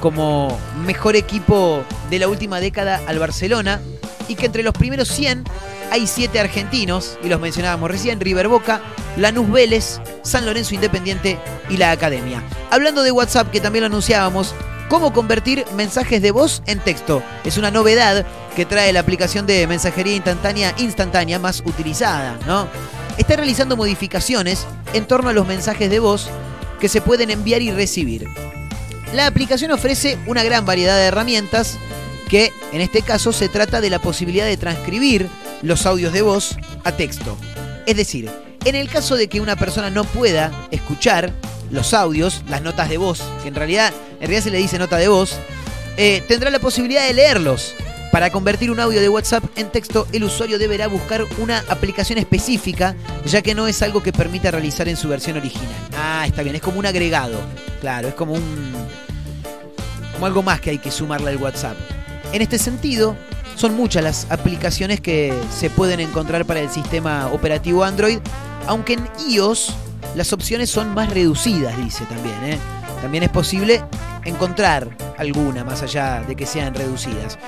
[0.00, 3.80] como mejor equipo de la última década al Barcelona
[4.28, 5.44] y que entre los primeros 100
[5.90, 8.80] hay 7 argentinos, y los mencionábamos recién, River Boca,
[9.18, 12.42] Lanús Vélez, San Lorenzo Independiente y la Academia.
[12.70, 14.54] Hablando de WhatsApp, que también lo anunciábamos,
[14.92, 17.22] cómo convertir mensajes de voz en texto.
[17.46, 22.68] Es una novedad que trae la aplicación de mensajería instantánea instantánea más utilizada, ¿no?
[23.16, 26.28] Está realizando modificaciones en torno a los mensajes de voz
[26.78, 28.28] que se pueden enviar y recibir.
[29.14, 31.78] La aplicación ofrece una gran variedad de herramientas
[32.28, 35.26] que en este caso se trata de la posibilidad de transcribir
[35.62, 37.38] los audios de voz a texto.
[37.86, 38.30] Es decir,
[38.66, 41.32] en el caso de que una persona no pueda escuchar
[41.72, 44.96] los audios, las notas de voz, que en realidad, en realidad se le dice nota
[44.98, 45.38] de voz,
[45.96, 47.74] eh, tendrá la posibilidad de leerlos.
[48.12, 52.94] Para convertir un audio de WhatsApp en texto, el usuario deberá buscar una aplicación específica,
[53.24, 55.74] ya que no es algo que permita realizar en su versión original.
[55.96, 57.40] Ah, está bien, es como un agregado.
[57.80, 58.72] Claro, es como un.
[60.12, 61.76] como algo más que hay que sumarle al WhatsApp.
[62.34, 63.16] En este sentido,
[63.56, 68.18] son muchas las aplicaciones que se pueden encontrar para el sistema operativo Android,
[68.66, 69.74] aunque en iOS
[70.14, 72.36] las opciones son más reducidas, dice también.
[72.44, 72.58] ¿eh?
[73.00, 73.82] También es posible
[74.24, 77.38] encontrar alguna más allá de que sean reducidas.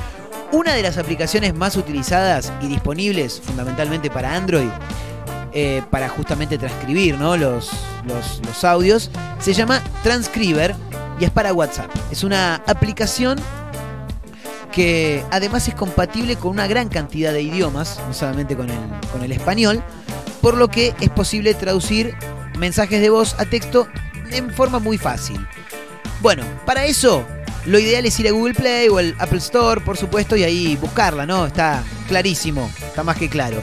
[0.52, 4.68] Una de las aplicaciones más utilizadas y disponibles fundamentalmente para Android,
[5.52, 7.70] eh, para justamente transcribir los,
[8.64, 10.74] audios, se llama Transcriber
[11.20, 11.90] y es para WhatsApp.
[12.10, 13.38] Es una aplicación
[14.72, 18.68] que además es compatible con una gran cantidad de idiomas, no solamente con
[19.22, 19.82] el español,
[20.40, 22.16] por lo que es posible traducir
[22.58, 23.88] mensajes de voz a texto
[24.30, 25.46] en forma muy fácil.
[26.20, 27.26] Bueno, para eso
[27.66, 30.76] lo ideal es ir a Google Play o el Apple Store, por supuesto, y ahí
[30.76, 31.46] buscarla, ¿no?
[31.46, 33.62] Está clarísimo, está más que claro.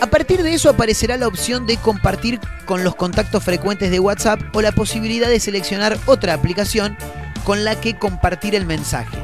[0.00, 4.40] A partir de eso aparecerá la opción de compartir con los contactos frecuentes de WhatsApp
[4.54, 6.96] o la posibilidad de seleccionar otra aplicación
[7.44, 9.16] con la que compartir el mensaje.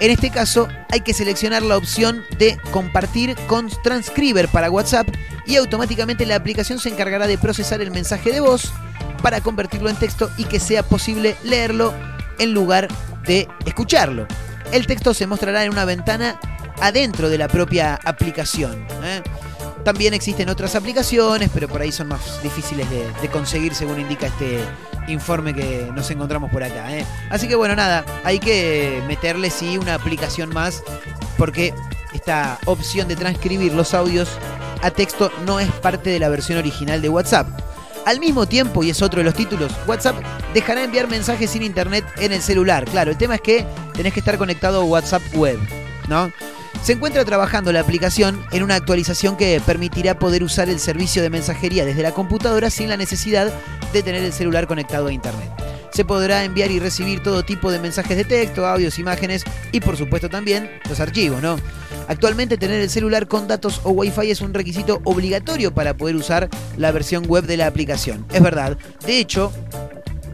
[0.00, 5.08] En este caso hay que seleccionar la opción de compartir con Transcriber para WhatsApp
[5.46, 8.72] y automáticamente la aplicación se encargará de procesar el mensaje de voz
[9.22, 11.92] para convertirlo en texto y que sea posible leerlo
[12.38, 12.88] en lugar
[13.26, 14.26] de escucharlo.
[14.72, 16.38] El texto se mostrará en una ventana
[16.80, 18.86] adentro de la propia aplicación.
[19.02, 19.22] ¿eh?
[19.88, 24.62] También existen otras aplicaciones, pero por ahí son más difíciles de, conseguir según indica este
[25.06, 26.94] informe que nos encontramos por acá.
[26.94, 27.06] ¿eh?
[27.30, 30.82] Así que bueno, nada, hay que meterle sí una aplicación más
[31.38, 31.72] porque
[32.12, 34.28] esta opción de transcribir los audios
[34.82, 37.48] a texto no es parte de la versión original de WhatsApp.
[38.04, 40.16] Al mismo tiempo, y es otro de los títulos, WhatsApp
[40.52, 42.84] dejará enviar mensajes sin internet en el celular.
[42.84, 45.58] Claro, el tema es que tenés que estar conectado a WhatsApp web,
[46.08, 46.30] ¿no?
[46.82, 51.30] Se encuentra trabajando la aplicación en una actualización que permitirá poder usar el servicio de
[51.30, 53.52] mensajería desde la computadora sin la necesidad
[53.92, 55.50] de tener el celular conectado a internet.
[55.92, 59.96] Se podrá enviar y recibir todo tipo de mensajes de texto, audios, imágenes y por
[59.96, 61.58] supuesto también los archivos, ¿no?
[62.06, 66.48] Actualmente tener el celular con datos o wifi es un requisito obligatorio para poder usar
[66.76, 68.24] la versión web de la aplicación.
[68.32, 68.78] Es verdad.
[69.04, 69.52] De hecho,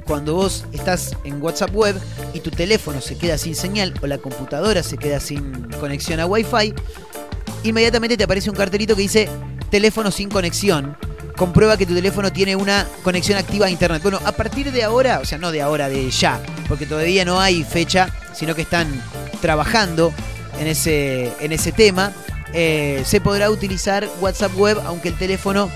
[0.04, 1.96] cuando vos estás en WhatsApp web
[2.32, 6.26] y tu teléfono se queda sin señal o la computadora se queda sin conexión a
[6.26, 6.74] Wi-Fi,
[7.64, 9.28] inmediatamente te aparece un cartelito que dice
[9.70, 10.96] teléfono sin conexión.
[11.36, 14.00] Comprueba que tu teléfono tiene una conexión activa a internet.
[14.02, 17.40] Bueno, a partir de ahora, o sea, no de ahora, de ya, porque todavía no
[17.40, 18.86] hay fecha, sino que están
[19.40, 20.12] trabajando
[20.60, 22.12] en ese, en ese tema,
[22.52, 25.68] eh, se podrá utilizar WhatsApp web aunque el teléfono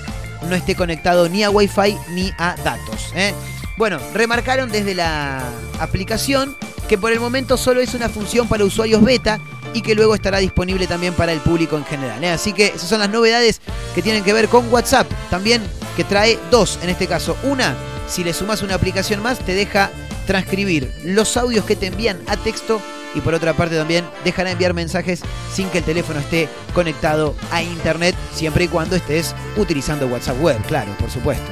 [0.47, 3.11] no esté conectado ni a Wi-Fi ni a datos.
[3.15, 3.33] ¿eh?
[3.79, 5.41] Bueno, remarcaron desde la
[5.79, 6.53] aplicación
[6.89, 9.39] que por el momento solo es una función para usuarios beta
[9.73, 12.21] y que luego estará disponible también para el público en general.
[12.21, 12.29] ¿eh?
[12.29, 13.61] Así que esas son las novedades
[13.95, 15.07] que tienen que ver con WhatsApp.
[15.29, 15.61] También
[15.95, 17.37] que trae dos en este caso.
[17.43, 17.73] Una,
[18.05, 19.91] si le sumas una aplicación más, te deja
[20.27, 22.81] transcribir los audios que te envían a texto
[23.15, 25.21] y por otra parte también dejará enviar mensajes
[25.53, 30.61] sin que el teléfono esté conectado a internet siempre y cuando estés utilizando WhatsApp web,
[30.67, 31.49] claro, por supuesto.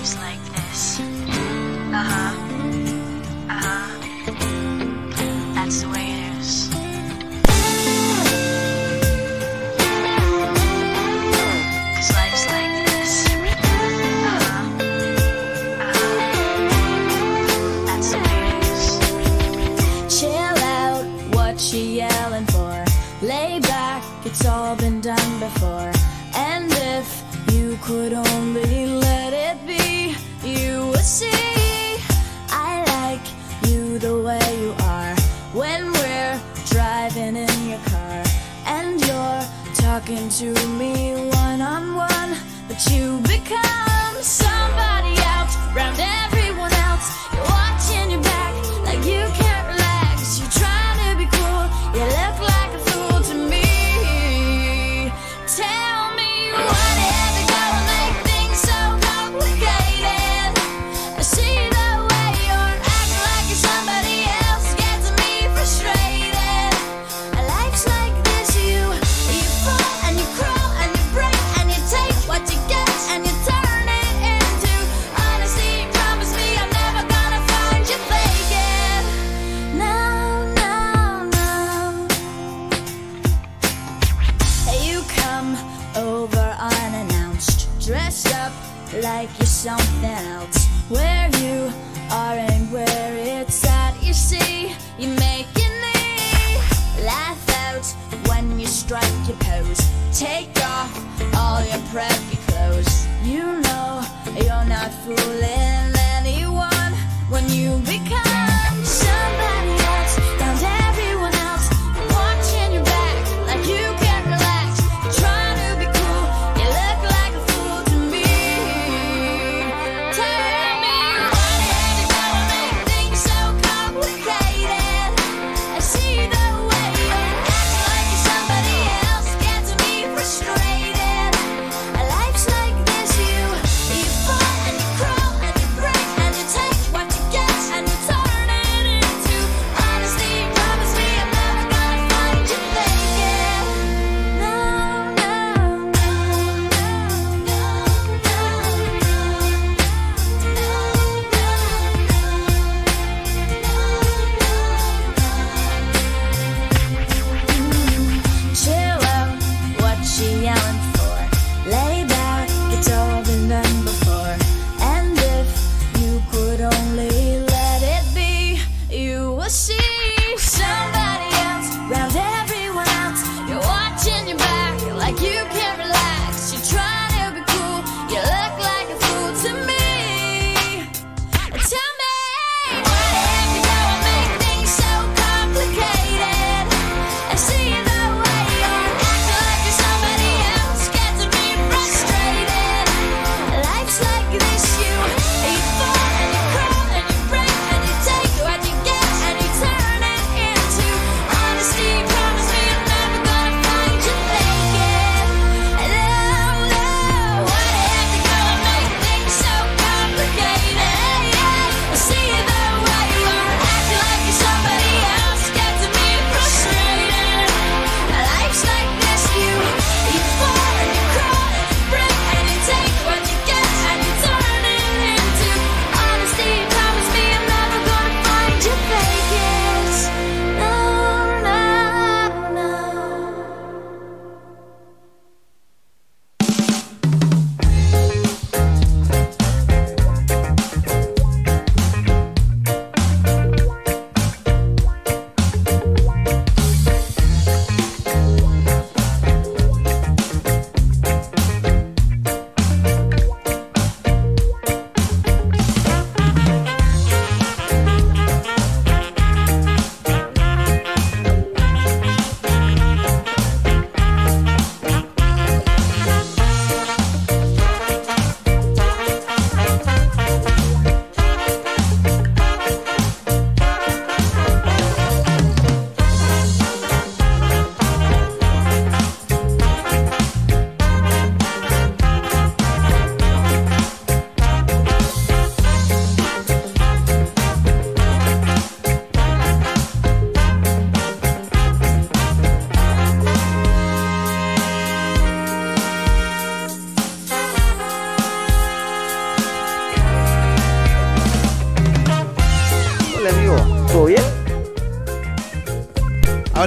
[0.00, 0.98] Life's like this.
[0.98, 1.04] Uh
[1.92, 2.32] huh.
[3.50, 3.88] Uh huh.
[5.54, 6.70] That's the way it is.
[20.18, 22.84] Chill out, what you yelling for?
[23.20, 25.92] Lay back, it's all been done before.
[26.34, 28.29] And if you could only
[40.40, 40.69] to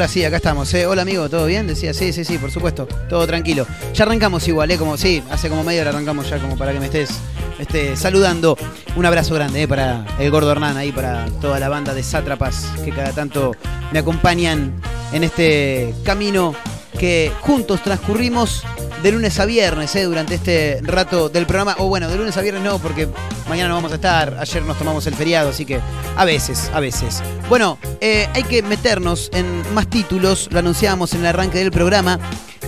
[0.07, 0.71] Sí, acá estamos.
[0.73, 0.85] ¿eh?
[0.85, 1.65] Hola amigo, ¿todo bien?
[1.65, 2.87] Decía, sí, sí, sí, por supuesto.
[3.09, 3.65] Todo tranquilo.
[3.93, 4.77] Ya arrancamos igual, ¿eh?
[4.77, 7.09] Como, sí, hace como media hora arrancamos ya, como para que me estés
[7.57, 8.57] este, saludando.
[8.95, 9.67] Un abrazo grande ¿eh?
[9.67, 13.55] para el gordo Hernán ahí, para toda la banda de sátrapas que cada tanto
[13.91, 14.73] me acompañan
[15.13, 16.53] en este camino
[16.99, 18.63] que juntos transcurrimos
[19.03, 20.03] de lunes a viernes, ¿eh?
[20.03, 21.75] durante este rato del programa.
[21.79, 23.09] O bueno, de lunes a viernes no, porque
[23.49, 24.37] mañana no vamos a estar.
[24.39, 25.81] Ayer nos tomamos el feriado, así que
[26.15, 27.21] a veces, a veces.
[27.49, 30.47] Bueno, eh, hay que meternos en más títulos.
[30.51, 32.17] Lo anunciábamos en el arranque del programa.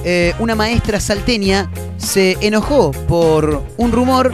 [0.04, 4.34] Eh, una maestra salteña se enojó por un rumor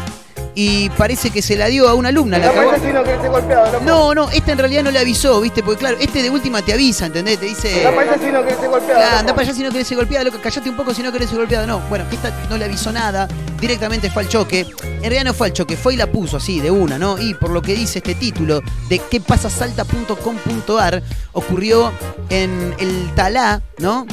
[0.56, 2.38] y parece que se la dio a una alumna.
[2.38, 3.86] La cagó- sino que esté golpeado, loco.
[3.86, 5.64] No, no, esta en realidad no le avisó, ¿viste?
[5.64, 7.40] Porque claro, este de última te avisa, ¿entendés?
[7.40, 7.84] Te dice.
[7.84, 8.96] No parece sino que esté golpeado.
[8.96, 9.20] Claro, loco.
[9.20, 10.38] anda para allá si no querés ser golpeada, loco.
[10.42, 11.66] Callate un poco si no querés ser golpeada.
[11.66, 13.28] No, bueno, esta no le avisó nada.
[13.60, 14.66] Directamente fue al choque.
[14.84, 17.18] En realidad no fue al choque, fue y la puso así, de una, ¿no?
[17.20, 21.02] Y por lo que dice este título de qué pasa salta.com.ar,
[21.34, 21.92] ocurrió
[22.30, 24.06] en el Talá, ¿no?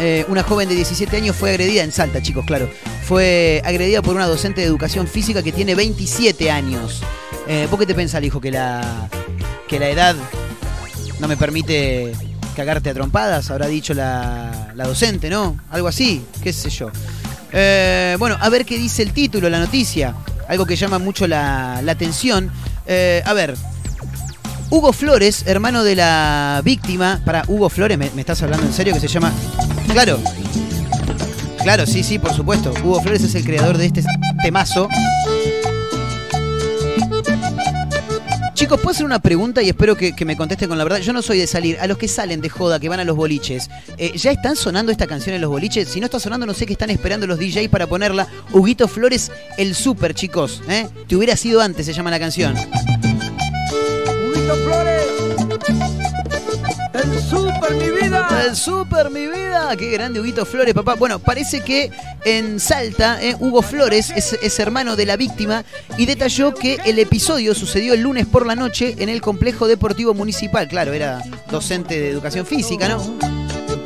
[0.00, 2.70] Eh, una joven de 17 años fue agredida en Salta, chicos, claro.
[3.04, 7.02] Fue agredida por una docente de educación física que tiene 27 años.
[7.46, 9.08] Eh, ¿Vos qué te pensás, hijo, que la,
[9.66, 10.14] que la edad
[11.18, 12.12] no me permite
[12.54, 13.50] cagarte a trompadas?
[13.50, 15.58] Habrá dicho la, la docente, ¿no?
[15.70, 16.90] Algo así, qué sé yo.
[17.52, 20.14] Eh, bueno, a ver qué dice el título, la noticia.
[20.48, 22.50] Algo que llama mucho la, la atención.
[22.86, 23.54] Eh, a ver,
[24.70, 27.20] Hugo Flores, hermano de la víctima.
[27.24, 28.92] Para, Hugo Flores, ¿me, estás hablando en serio?
[28.92, 29.32] Que se llama.
[29.90, 30.20] Claro.
[31.62, 32.72] Claro, sí, sí, por supuesto.
[32.84, 34.04] Hugo Flores es el creador de este
[34.42, 34.88] temazo.
[38.52, 40.98] Chicos, ¿puedo hacer una pregunta y espero que, que me contesten con la verdad?
[40.98, 41.78] Yo no soy de salir.
[41.80, 44.92] A los que salen de joda, que van a los boliches, eh, ¿ya están sonando
[44.92, 45.88] esta canción en los boliches?
[45.88, 48.26] Si no está sonando, no sé qué están esperando los DJs para ponerla.
[48.52, 50.60] Huguito Flores, el super, chicos.
[50.68, 50.88] ¿eh?
[51.06, 52.54] Te hubiera sido antes, se llama la canción.
[57.68, 58.44] Super, mi vida.
[58.46, 59.76] El super, mi vida.
[59.76, 60.94] Qué grande Huguito Flores, papá.
[60.94, 61.90] Bueno, parece que
[62.24, 65.64] en Salta, eh, Hugo Flores es, es hermano de la víctima
[65.96, 70.14] y detalló que el episodio sucedió el lunes por la noche en el complejo deportivo
[70.14, 70.68] municipal.
[70.68, 73.37] Claro, era docente de educación física, ¿no?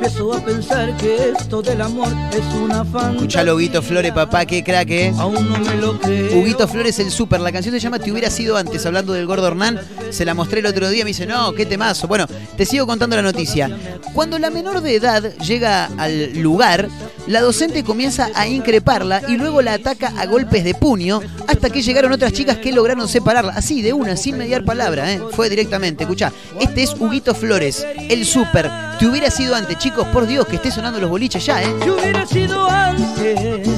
[0.03, 3.15] Empiezo a pensar que esto del amor es una fantasía.
[3.15, 5.13] Escuchalo, Huguito Flores, papá, qué crack, ¿eh?
[5.17, 6.39] Aún no me lo creo.
[6.39, 7.39] Huguito Flores, el super.
[7.39, 9.79] La canción se llama Te hubiera sido antes, hablando del gordo Hernán.
[10.09, 12.09] Se la mostré el otro día, me dice, no, qué temazo.
[12.09, 12.27] Bueno,
[12.57, 13.69] te sigo contando la noticia.
[14.13, 16.89] Cuando la menor de edad llega al lugar,
[17.27, 21.81] la docente comienza a increparla y luego la ataca a golpes de puño hasta que
[21.81, 23.53] llegaron otras chicas que lograron separarla.
[23.53, 25.21] Así, de una, sin mediar palabra, ¿eh?
[25.31, 26.03] Fue directamente.
[26.03, 28.69] Escucha, este es Huguito Flores, el super.
[28.99, 31.75] Te hubiera sido antes, chicos, por Dios, que esté sonando los boliches ya, ¿eh?
[31.83, 33.69] Si hubiera sido antes,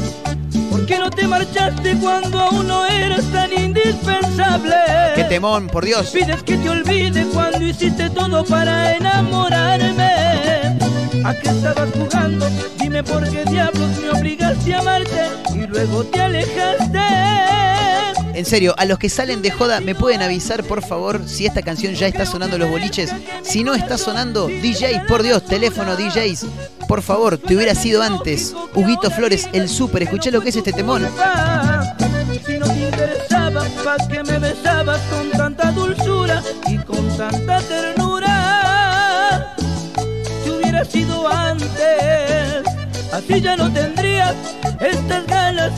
[0.71, 4.75] ¿por qué no te marchaste cuando aún no eras tan indispensable?
[5.15, 6.11] Qué temón, por Dios.
[6.11, 10.77] Pides que te olvide cuando hiciste todo para enamorarme.
[11.25, 12.47] ¿A qué estabas jugando?
[12.79, 17.54] Dime por qué diablos me obligaste a amarte y luego te alejaste.
[18.35, 21.61] En serio, a los que salen de joda, ¿me pueden avisar, por favor, si esta
[21.61, 23.09] canción ya está sonando los boliches?
[23.43, 26.45] Si no está sonando, DJs, por Dios, teléfono, DJs,
[26.85, 28.53] por favor, te hubiera sido antes.
[28.73, 31.07] Huguito Flores, el súper, escuché lo que es este temón.
[32.45, 39.55] Si no te interesaba, ¿pa' qué me besabas con tanta dulzura y con tanta ternura?
[40.43, 42.65] Si hubiera sido antes,
[43.13, 44.35] así ya no tendrías
[44.81, 45.71] estas ganas.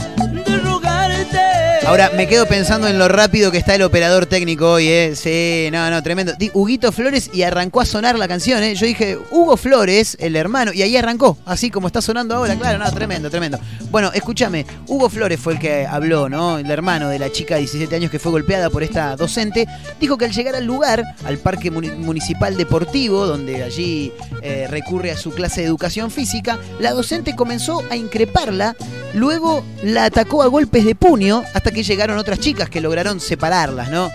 [1.87, 5.13] Ahora, me quedo pensando en lo rápido que está el operador técnico hoy, ¿eh?
[5.15, 6.33] Sí, no, no, tremendo.
[6.37, 8.75] Di- Huguito Flores y arrancó a sonar la canción, ¿eh?
[8.75, 12.77] Yo dije, Hugo Flores, el hermano, y ahí arrancó, así como está sonando ahora, claro,
[12.77, 13.57] no, tremendo, tremendo.
[13.89, 16.57] Bueno, escúchame, Hugo Flores fue el que habló, ¿no?
[16.57, 19.65] El hermano de la chica de 17 años que fue golpeada por esta docente,
[19.97, 24.11] dijo que al llegar al lugar, al Parque Muni- Municipal Deportivo, donde allí
[24.41, 28.75] eh, recurre a su clase de educación física, la docente comenzó a increparla,
[29.13, 33.89] luego la atacó a golpes de puño hasta que llegaron otras chicas que lograron separarlas,
[33.89, 34.09] ¿no?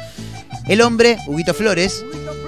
[0.67, 2.05] El hombre, Huguito Flores,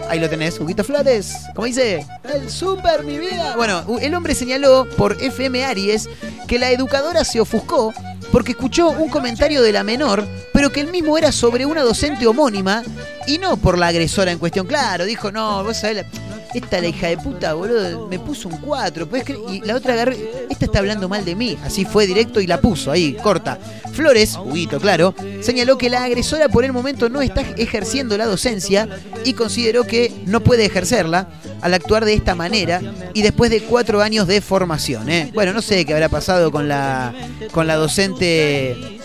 [0.09, 2.07] ahí lo tenés, Huguito Flores, ¿cómo dice?
[2.33, 3.57] El super, mi vida.
[3.57, 6.09] Bueno, el hombre señaló por FM Aries
[6.47, 7.93] que la educadora se ofuscó
[8.31, 12.27] porque escuchó un comentario de la menor, pero que el mismo era sobre una docente
[12.27, 12.83] homónima
[13.27, 14.67] y no por la agresora en cuestión.
[14.67, 16.07] Claro, dijo, no, vos sabés, la-
[16.55, 19.09] esta la hija de puta, boludo, me puso un 4,
[19.51, 22.61] y la otra agarré, esta está hablando mal de mí, así fue directo y la
[22.61, 23.59] puso ahí, corta.
[23.93, 28.89] Flores, Huguito, claro, señaló que la agresora por el momento no está ejerciendo la docencia
[29.25, 31.29] y consideró que no puede ejercerla
[31.61, 32.81] al actuar de esta manera
[33.15, 35.09] y después de cuatro años de formación.
[35.09, 35.31] ¿eh?
[35.33, 37.15] Bueno, no sé qué habrá pasado con la,
[37.53, 39.01] con la docente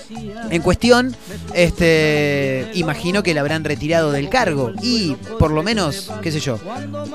[0.50, 1.16] en cuestión,
[1.54, 6.60] este, imagino que la habrán retirado del cargo y por lo menos, qué sé yo,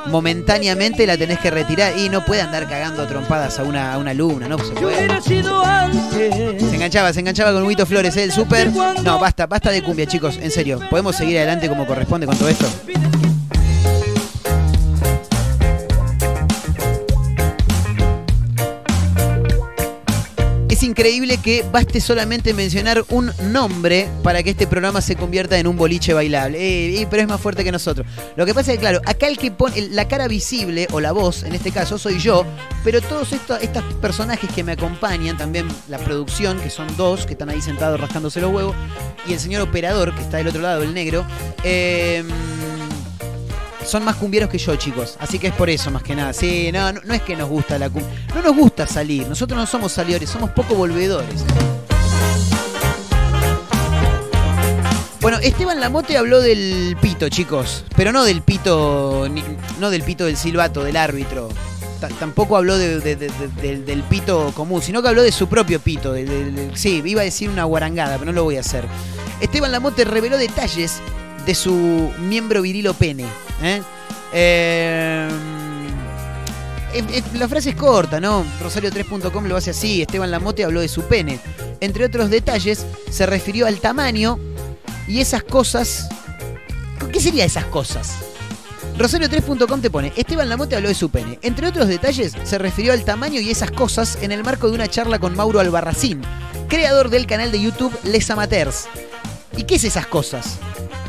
[0.07, 3.99] momentáneamente la tenés que retirar y no puede andar cagando a trompadas a una, a
[3.99, 5.20] una alumna, no se puede.
[5.22, 8.24] Se enganchaba, se enganchaba con Huguito Flores, ¿eh?
[8.24, 8.70] el súper.
[9.03, 10.80] No, basta, basta de cumbia, chicos, en serio.
[10.90, 12.66] ¿Podemos seguir adelante como corresponde con todo esto?
[20.95, 25.76] Increíble que baste solamente mencionar un nombre para que este programa se convierta en un
[25.76, 26.57] boliche bailable.
[26.61, 28.07] Eh, pero es más fuerte que nosotros.
[28.36, 31.11] Lo que pasa es que, claro, acá el que pone la cara visible, o la
[31.11, 32.47] voz, en este caso, soy yo,
[32.84, 37.32] pero todos estos, estos personajes que me acompañan, también la producción, que son dos, que
[37.32, 38.76] están ahí sentados rascándose los huevos,
[39.26, 41.26] y el señor operador, que está del otro lado, el negro,
[41.64, 42.22] eh,
[43.87, 45.16] son más cumbieros que yo, chicos.
[45.20, 46.32] Así que es por eso, más que nada.
[46.32, 48.11] Sí, no, no, es que nos gusta la cumbia.
[48.35, 49.26] No nos gusta salir.
[49.28, 51.45] Nosotros no somos salidores, somos poco volvedores.
[55.20, 57.85] Bueno, Esteban Lamote habló del pito, chicos.
[57.97, 59.26] Pero no del pito,
[59.80, 61.49] no del pito del silbato, del árbitro.
[62.01, 63.30] Ta- tampoco habló de- de- de-
[63.62, 66.14] de- del, pito común, sino que habló de su propio pito.
[66.74, 68.85] sí, iba a decir una guarangada, pero no lo voy a hacer.
[69.41, 71.01] Esteban Lamote reveló detalles
[71.47, 73.24] de su miembro virilo pene.
[73.62, 73.82] ¿eh?
[74.32, 75.28] Eh,
[76.95, 78.45] eh, la frase es corta, ¿no?
[78.62, 80.03] Rosario3.com lo hace así.
[80.03, 81.40] Esteban Lamote habló de su pene.
[81.80, 84.38] Entre otros detalles, se refirió al tamaño
[85.09, 86.09] y esas cosas.
[87.12, 88.16] ¿Qué sería esas cosas?
[88.99, 91.38] Rosario3.com te pone, Esteban Lamote habló de su pene.
[91.42, 94.88] Entre otros detalles, se refirió al tamaño y esas cosas en el marco de una
[94.88, 96.22] charla con Mauro Albarracín,
[96.68, 98.86] creador del canal de YouTube Les Amateurs.
[99.57, 100.59] ¿Y qué es esas cosas?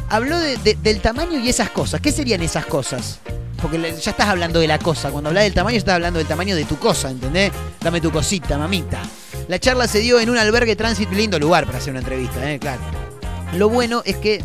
[0.09, 1.99] Habló de- de- del tamaño y esas cosas.
[2.01, 3.19] ¿Qué serían esas cosas?
[3.61, 5.09] Porque ya estás hablando de la cosa.
[5.09, 7.51] Cuando hablas del tamaño, estás hablando del tamaño de tu cosa, ¿entendés?
[7.81, 8.99] Dame tu cosita, mamita.
[9.47, 12.59] La charla se dio en un albergue tránsito, lindo lugar para hacer una entrevista, ¿eh?
[12.59, 12.81] Claro.
[13.53, 14.43] Lo bueno es que,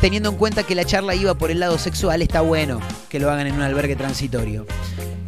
[0.00, 3.30] teniendo en cuenta que la charla iba por el lado sexual, está bueno que lo
[3.30, 4.66] hagan en un albergue transitorio.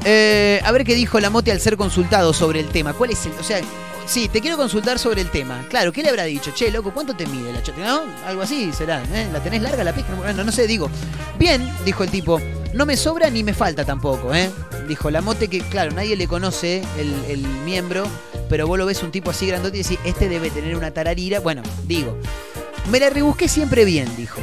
[0.04, 2.92] Eh, a ver qué dijo la mote al ser consultado sobre el tema.
[2.92, 3.32] ¿Cuál es el.?
[3.40, 3.60] O sea,
[4.08, 5.64] sí, te quiero consultar sobre el tema.
[5.68, 6.50] Claro, ¿qué le habrá dicho?
[6.52, 7.80] Che, loco, ¿cuánto te mide la chota?
[7.80, 8.02] ¿No?
[8.26, 9.02] Algo así será.
[9.12, 9.28] ¿eh?
[9.32, 10.14] ¿La tenés larga la pija?
[10.14, 10.90] Bueno, no sé, digo.
[11.38, 12.40] Bien, dijo el tipo.
[12.74, 14.50] No me sobra ni me falta tampoco, ¿eh?
[14.88, 18.06] Dijo la mote que, claro, nadie le conoce el, el miembro,
[18.48, 21.40] pero vos lo ves un tipo así grandote y decís, este debe tener una tararira.
[21.40, 22.18] Bueno, digo.
[22.90, 24.40] Me la rebusqué siempre bien, dijo.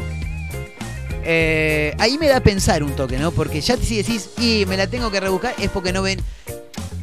[1.28, 3.32] Eh, ahí me da a pensar un toque, ¿no?
[3.32, 6.22] Porque ya si decís, y me la tengo que rebuscar, es porque no ven.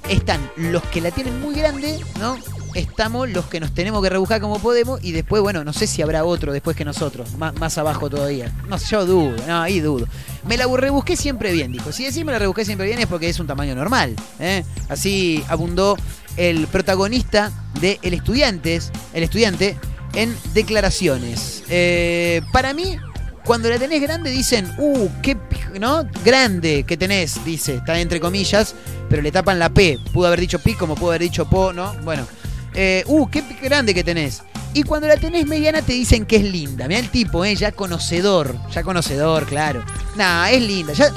[0.09, 2.37] Están los que la tienen muy grande, ¿no?
[2.75, 6.01] Estamos los que nos tenemos que rebuscar como podemos y después, bueno, no sé si
[6.01, 8.51] habrá otro después que nosotros, más, más abajo todavía.
[8.69, 10.07] No yo dudo, no, ahí dudo.
[10.47, 11.93] Me la rebusqué siempre bien, dijo.
[11.93, 14.65] Si decís me la rebusqué siempre bien es porque es un tamaño normal, ¿eh?
[14.89, 15.97] Así abundó
[16.37, 19.77] el protagonista de El Estudiantes, el estudiante,
[20.15, 21.63] en declaraciones.
[21.69, 22.97] Eh, para mí,
[23.45, 25.37] cuando la tenés grande dicen, uh, qué,
[25.81, 26.05] ¿no?
[26.25, 28.75] Grande que tenés, dice, está entre comillas,
[29.09, 29.99] pero le tapan la P.
[30.13, 31.95] Pudo haber dicho pi como pudo haber dicho po, ¿no?
[32.03, 32.27] Bueno,
[32.75, 34.43] eh, uh, qué grande que tenés.
[34.75, 36.89] Y cuando la tenés mediana te dicen que es linda.
[36.89, 37.55] Mira el tipo, ¿eh?
[37.55, 39.85] Ya conocedor, ya conocedor, claro.
[40.17, 40.93] Nah, es linda.
[40.95, 41.13] Ya...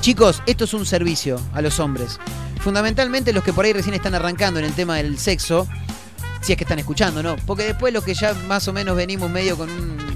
[0.00, 2.18] Chicos, esto es un servicio a los hombres.
[2.60, 5.66] Fundamentalmente los que por ahí recién están arrancando en el tema del sexo,
[6.42, 7.36] si es que están escuchando, ¿no?
[7.46, 10.13] Porque después los que ya más o menos venimos medio con un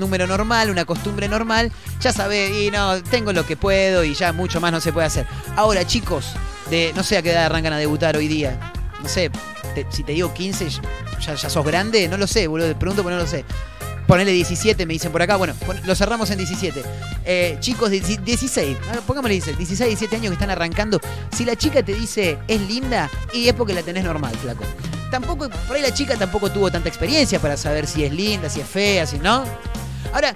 [0.00, 1.70] número normal, una costumbre normal,
[2.00, 5.06] ya sabés, y no, tengo lo que puedo y ya mucho más no se puede
[5.06, 5.26] hacer.
[5.56, 6.34] Ahora, chicos,
[6.70, 8.58] de no sé a qué edad arrancan a debutar hoy día.
[9.02, 9.30] No sé,
[9.90, 10.68] si te digo 15,
[11.20, 13.44] ya, sos grande, no lo sé, boludo, te pregunto porque no lo sé.
[14.06, 15.36] Ponele 17, me dicen por acá.
[15.36, 16.82] Bueno, lo cerramos en 17.
[17.24, 21.00] Eh, chicos de 16, ah, pongámosle 16, 16, 17 años que están arrancando.
[21.30, 24.64] Si la chica te dice es linda, y es porque la tenés normal, flaco.
[25.12, 28.60] Tampoco, por ahí la chica tampoco tuvo tanta experiencia para saber si es linda, si
[28.60, 29.44] es fea, si no.
[30.12, 30.34] Ahora,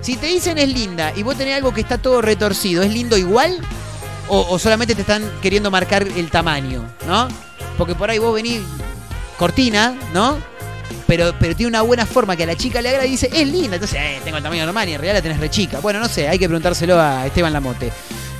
[0.00, 3.16] si te dicen es linda y vos tenés algo que está todo retorcido, ¿es lindo
[3.16, 3.58] igual?
[4.28, 7.28] O, solamente te están queriendo marcar el tamaño, ¿no?
[7.78, 8.60] Porque por ahí vos venís
[9.38, 10.38] cortina, ¿no?
[11.06, 13.46] Pero, pero tiene una buena forma que a la chica le agrada y dice, es
[13.46, 13.76] linda.
[13.76, 15.78] Entonces, eh, tengo el tamaño normal y en realidad la tenés re chica.
[15.78, 17.92] Bueno, no sé, hay que preguntárselo a Esteban Lamote.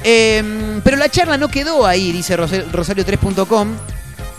[0.02, 3.68] Eh, pero la charla no quedó ahí, dice Rose- Rosario3.com,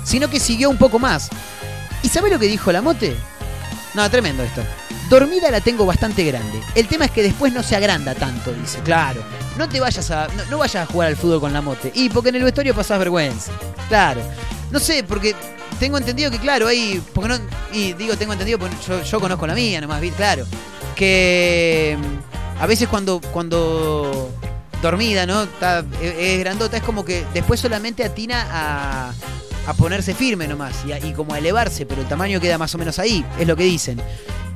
[0.03, 1.29] sino que siguió un poco más.
[2.03, 3.15] ¿Y sabe lo que dijo Lamote?
[3.93, 4.61] No, tremendo esto.
[5.09, 6.59] Dormida la tengo bastante grande.
[6.75, 8.79] El tema es que después no se agranda tanto, dice.
[8.79, 9.21] Claro.
[9.57, 10.27] No te vayas a.
[10.35, 11.91] No, no vayas a jugar al fútbol con la mote.
[11.95, 13.51] Y porque en el vestuario pasás vergüenza.
[13.87, 14.21] Claro.
[14.71, 15.33] No sé, porque
[15.79, 17.01] tengo entendido que, claro, hay.
[17.13, 17.39] Porque no.
[17.71, 20.17] Y digo, tengo entendido porque yo, yo conozco la mía nomás, ¿viste?
[20.17, 20.45] claro.
[20.95, 23.21] Que mm, a veces cuando.
[23.31, 24.29] cuando
[24.81, 25.43] dormida, ¿no?
[25.43, 29.11] Está, es, es grandota, es como que después solamente atina a,
[29.65, 32.75] a ponerse firme nomás y, a- y como a elevarse, pero el tamaño queda más
[32.75, 33.99] o menos ahí, es lo que dicen.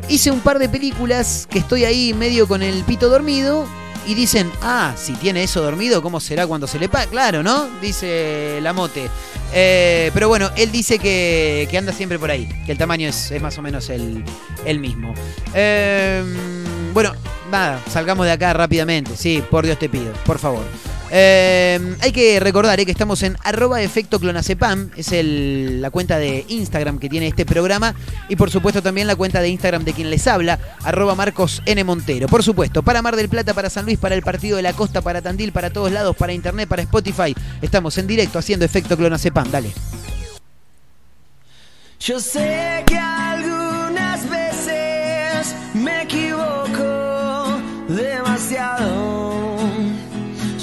[0.08, 3.66] Hice un par de películas que estoy ahí medio con el pito dormido
[4.06, 7.06] y dicen, ah, si tiene eso dormido, ¿cómo será cuando se le paga?
[7.06, 7.68] Claro, ¿no?
[7.82, 9.10] Dice la mote.
[9.54, 13.32] Eh, pero bueno, él dice que, que anda siempre por ahí, que el tamaño es,
[13.32, 14.24] es más o menos el,
[14.66, 15.14] el mismo.
[15.54, 16.24] Eh,
[16.94, 17.14] bueno,
[17.52, 19.16] nada, salgamos de acá rápidamente.
[19.16, 20.64] Sí, por Dios te pido, por favor.
[21.14, 26.46] Eh, hay que recordar eh, que estamos en arroba efecto clonacepam, es la cuenta de
[26.48, 27.94] Instagram que tiene este programa
[28.30, 31.84] y por supuesto también la cuenta de Instagram de quien les habla, arroba Marcos N.
[31.84, 32.28] Montero.
[32.28, 35.02] Por supuesto, para Mar del Plata, para San Luis, para el Partido de la Costa,
[35.02, 37.36] para Tandil, para todos lados, para Internet, para Spotify.
[37.62, 39.74] Estamos en directo haciendo efecto clonacepam, dale.
[42.00, 43.21] Yo sé que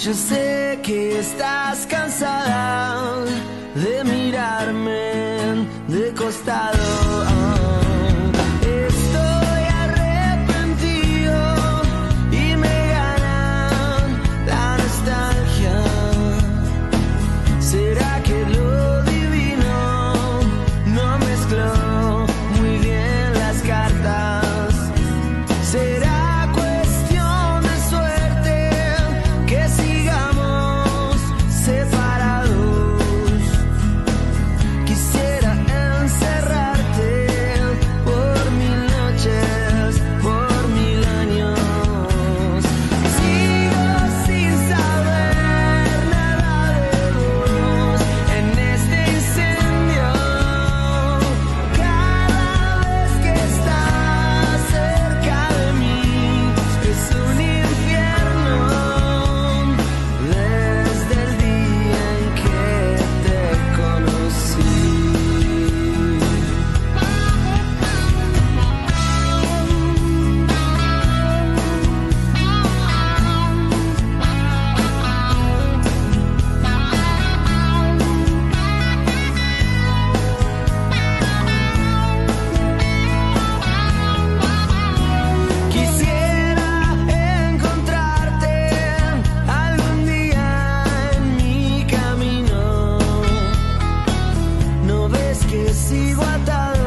[0.09, 3.27] Yo sé que estás cansada
[3.75, 6.78] de mirarme de costado.
[95.49, 96.78] que sigo atado.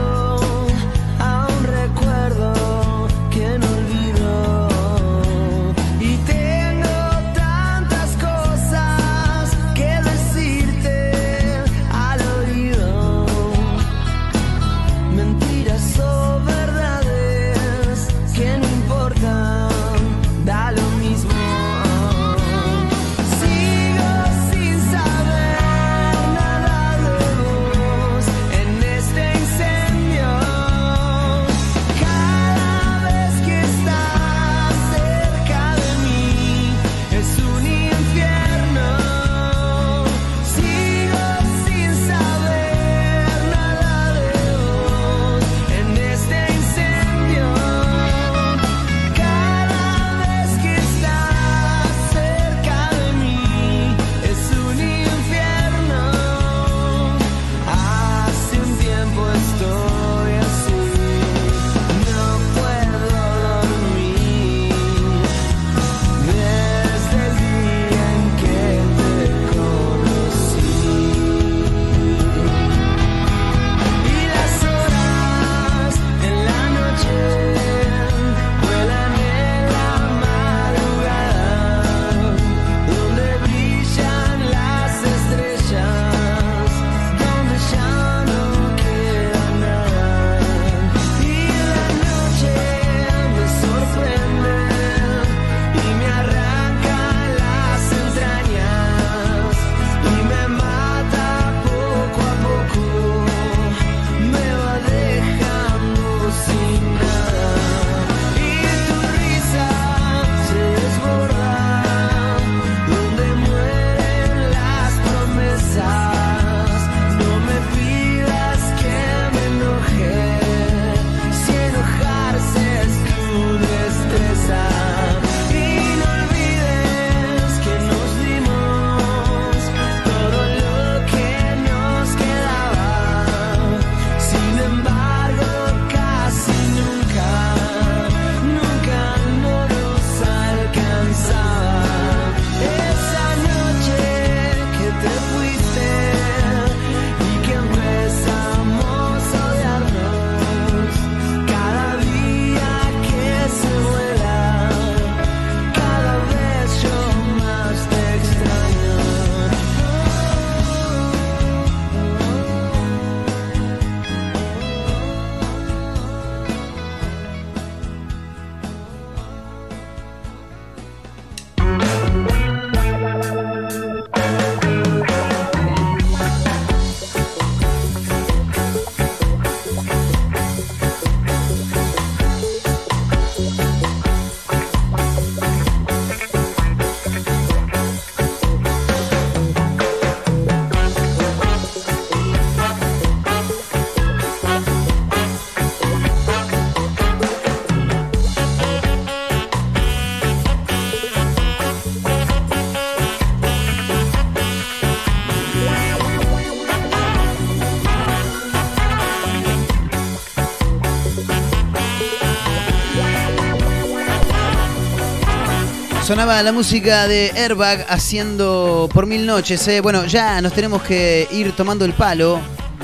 [216.11, 219.65] Sonaba la música de Airbag haciendo por mil noches.
[219.69, 219.79] eh.
[219.79, 222.37] Bueno, ya nos tenemos que ir tomando el palo,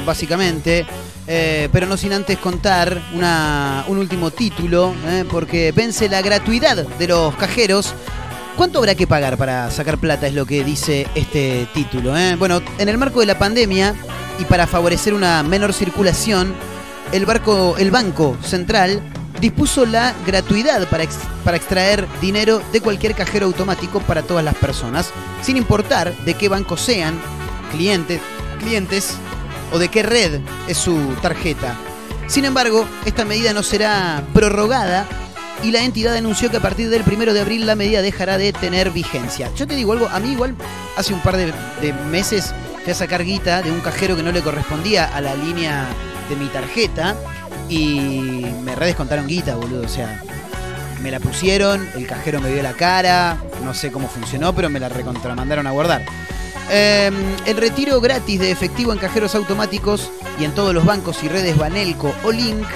[0.05, 0.85] básicamente.
[1.27, 3.01] eh, pero no sin antes contar
[3.89, 7.93] un último título, eh, porque vence la gratuidad de los cajeros.
[8.55, 10.27] ¿Cuánto habrá que pagar para sacar plata?
[10.27, 12.13] Es lo que dice este título.
[12.39, 13.93] Bueno, en el marco de la pandemia
[14.39, 16.55] y para favorecer una menor circulación,
[17.11, 19.01] el, barco, el Banco Central
[19.39, 24.55] dispuso la gratuidad para, ex- para extraer dinero de cualquier cajero automático para todas las
[24.55, 25.11] personas,
[25.41, 27.19] sin importar de qué banco sean,
[27.71, 28.19] clientes,
[28.59, 29.15] clientes
[29.71, 31.75] o de qué red es su tarjeta.
[32.27, 35.05] Sin embargo, esta medida no será prorrogada
[35.63, 38.53] y la entidad anunció que a partir del primero de abril la medida dejará de
[38.53, 39.49] tener vigencia.
[39.55, 40.55] Yo te digo algo, a mí igual
[40.97, 44.31] hace un par de, de meses fui a sacar guita de un cajero que no
[44.31, 45.85] le correspondía a la línea
[46.29, 47.15] de mi tarjeta
[47.69, 49.83] y me redescontaron guita, boludo.
[49.83, 50.21] O sea,
[51.01, 54.79] me la pusieron, el cajero me vio la cara, no sé cómo funcionó, pero me
[54.79, 56.03] la recontramandaron a guardar.
[56.69, 57.11] Eh,
[57.45, 61.57] el retiro gratis de efectivo en cajeros automáticos y en todos los bancos y redes
[61.57, 62.67] Banelco o Link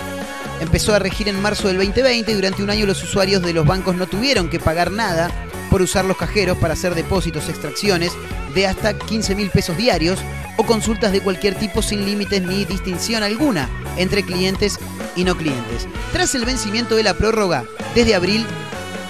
[0.61, 3.65] empezó a regir en marzo del 2020 y durante un año los usuarios de los
[3.65, 5.29] bancos no tuvieron que pagar nada
[5.71, 8.11] por usar los cajeros para hacer depósitos, extracciones
[8.53, 10.19] de hasta 15 mil pesos diarios
[10.57, 14.77] o consultas de cualquier tipo sin límites ni distinción alguna entre clientes
[15.15, 15.87] y no clientes.
[16.11, 17.63] Tras el vencimiento de la prórroga
[17.95, 18.45] desde abril,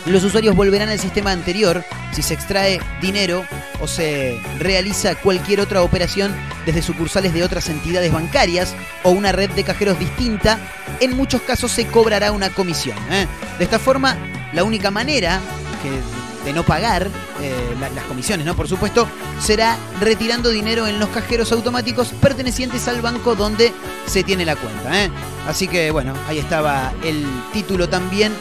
[0.06, 3.44] los usuarios volverán al sistema anterior si se extrae dinero
[3.80, 6.32] o se realiza cualquier otra operación
[6.66, 10.60] desde sucursales de otras entidades bancarias o una red de cajeros distinta.
[11.00, 12.98] En muchos casos se cobrará una comisión.
[13.10, 13.26] ¿eh?
[13.58, 14.16] De esta forma,
[14.54, 15.40] la única manera
[15.82, 17.08] que- de no pagar
[17.42, 18.56] eh, la- las comisiones, ¿no?
[18.56, 19.08] Por supuesto,
[19.40, 23.72] será retirando dinero en los cajeros automáticos pertenecientes al banco donde
[24.08, 25.04] se tiene la cuenta.
[25.04, 25.10] ¿eh?
[25.48, 28.32] Así que bueno, ahí estaba el título también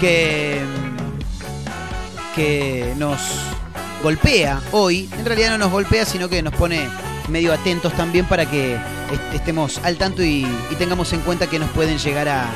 [0.00, 0.60] que
[2.34, 3.18] que nos
[4.02, 5.08] golpea hoy.
[5.18, 6.88] En realidad no nos golpea, sino que nos pone
[7.28, 10.46] medio atentos también para que est- estemos al tanto y,
[10.78, 12.50] tengamos en cuenta que nos pueden llegar a,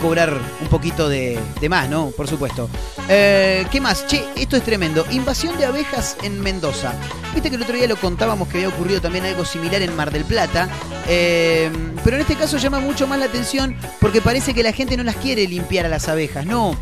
[0.00, 2.10] cobrar un poquito de, más, ¿no?
[2.10, 2.68] Por supuesto.
[3.08, 4.06] Eh, ¿Qué más?
[4.06, 5.04] Che, esto es tremendo.
[5.10, 6.92] Invasión de abejas en Mendoza.
[7.34, 10.10] Viste que el otro día lo contábamos que había ocurrido también algo similar en Mar
[10.10, 10.68] del Plata.
[11.08, 11.70] Eh,
[12.02, 15.04] pero en este caso llama mucho más la atención porque parece que la gente no
[15.04, 16.46] las quiere limpiar a las abejas.
[16.46, 16.76] No,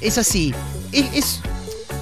[0.00, 0.54] es así.
[0.92, 1.40] Es, es-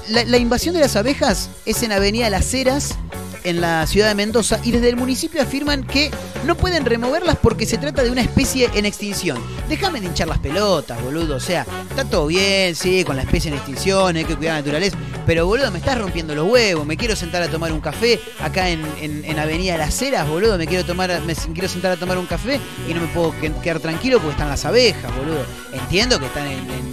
[0.09, 2.95] la, la invasión de las abejas es en Avenida Las Heras,
[3.43, 6.11] en la ciudad de Mendoza, y desde el municipio afirman que
[6.45, 9.37] no pueden removerlas porque se trata de una especie en extinción.
[9.69, 11.35] Déjame de hinchar las pelotas, boludo.
[11.35, 14.59] O sea, está todo bien, sí, con la especie en extinción, hay que cuidar la
[14.61, 14.97] naturaleza.
[15.25, 16.85] Pero, boludo, me estás rompiendo los huevos.
[16.85, 20.57] Me quiero sentar a tomar un café acá en, en- en Avenida Las Heras, boludo.
[20.57, 23.51] Me quiero, tomar, me quiero sentar a tomar un café y no me puedo que-
[23.61, 25.45] quedar tranquilo porque están las abejas, boludo.
[25.73, 26.91] Entiendo que están en-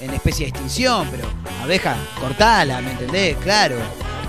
[0.00, 1.28] en especie de extinción, pero
[1.62, 3.36] abeja, cortala, ¿me entendés?
[3.38, 3.76] Claro.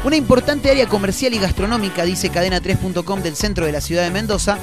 [0.01, 4.57] Una importante área comercial y gastronómica, dice cadena3.com del centro de la ciudad de Mendoza,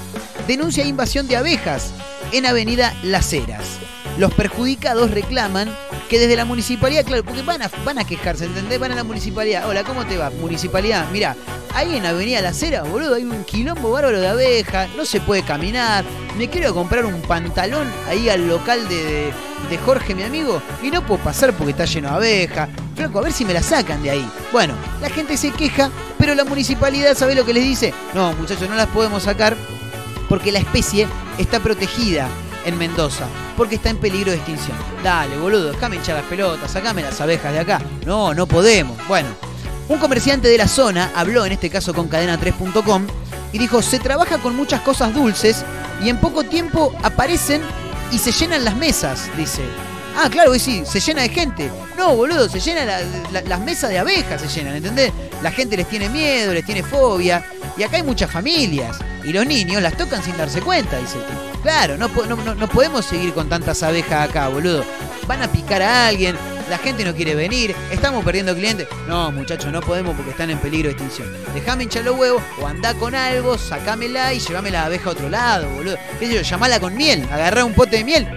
[0.46, 1.92] denuncia invasión de abejas
[2.32, 3.78] en Avenida Las Heras.
[4.16, 5.68] Los perjudicados reclaman
[6.08, 8.78] que desde la municipalidad, claro, porque van a, van a quejarse, ¿entendés?
[8.78, 9.68] Van a la municipalidad.
[9.68, 10.30] Hola, ¿cómo te va?
[10.30, 11.36] Municipalidad, mira,
[11.74, 15.42] ahí en Avenida Las Heras, boludo, hay un quilombo bárbaro de abejas, no se puede
[15.42, 16.04] caminar.
[16.38, 19.32] Me quiero comprar un pantalón ahí al local de, de,
[19.70, 22.68] de Jorge, mi amigo, y no puedo pasar porque está lleno de abejas.
[22.94, 24.30] Flaco, a ver si me la sacan de ahí.
[24.52, 27.92] Bueno, la gente se queja, pero la municipalidad, ¿sabe lo que les dice?
[28.14, 29.56] No, muchachos, no las podemos sacar
[30.28, 31.06] porque la especie
[31.38, 32.28] está protegida
[32.66, 33.24] en Mendoza,
[33.56, 34.76] porque está en peligro de extinción.
[35.02, 37.80] Dale, boludo, déjame hinchar las pelotas, sacame las abejas de acá.
[38.04, 38.98] No, no podemos.
[39.08, 39.28] Bueno,
[39.88, 43.06] un comerciante de la zona habló en este caso con cadena3.com
[43.52, 45.64] y dijo, se trabaja con muchas cosas dulces
[46.02, 47.62] y en poco tiempo aparecen
[48.12, 49.62] y se llenan las mesas, dice.
[50.18, 51.70] Ah, claro, y sí, se llena de gente.
[51.98, 53.00] No, boludo, se llenan la-
[53.32, 55.12] la- las mesas de abejas, se llenan, ¿entendés?
[55.42, 57.44] La gente les tiene miedo, les tiene fobia.
[57.76, 58.96] Y acá hay muchas familias.
[59.24, 61.16] Y los niños las tocan sin darse cuenta, dice.
[61.18, 61.55] No,
[62.14, 64.84] po- no, no- no podemos seguir con tantas abejas acá, boludo.
[65.26, 66.36] Van a picar a alguien,
[66.70, 68.86] la gente no quiere venir, estamos perdiendo clientes.
[69.08, 71.28] No, muchachos, no podemos porque están en peligro de extinción.
[71.54, 75.28] Dejame hinchar los huevos o andá con algo, sacámela y llevame la abeja a otro
[75.28, 75.96] lado, boludo.
[76.20, 76.40] ¿Qué sé yo?
[76.42, 78.28] Llamala con miel, agarrá un pote de miel.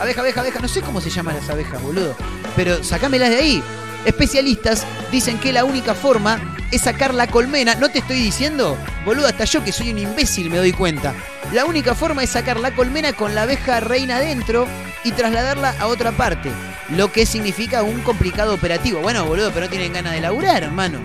[0.00, 2.16] Abeja, abeja, abeja, no sé cómo se llaman las abejas, boludo.
[2.56, 3.62] Pero sacámelas de ahí.
[4.04, 7.74] Especialistas dicen que la única forma es sacar la colmena.
[7.74, 8.76] ¿No te estoy diciendo?
[9.04, 11.14] Boludo, hasta yo que soy un imbécil me doy cuenta.
[11.52, 14.66] La única forma es sacar la colmena con la abeja reina adentro
[15.04, 16.50] y trasladarla a otra parte.
[16.90, 19.00] Lo que significa un complicado operativo.
[19.00, 20.98] Bueno, boludo, pero no tienen ganas de laburar, hermano.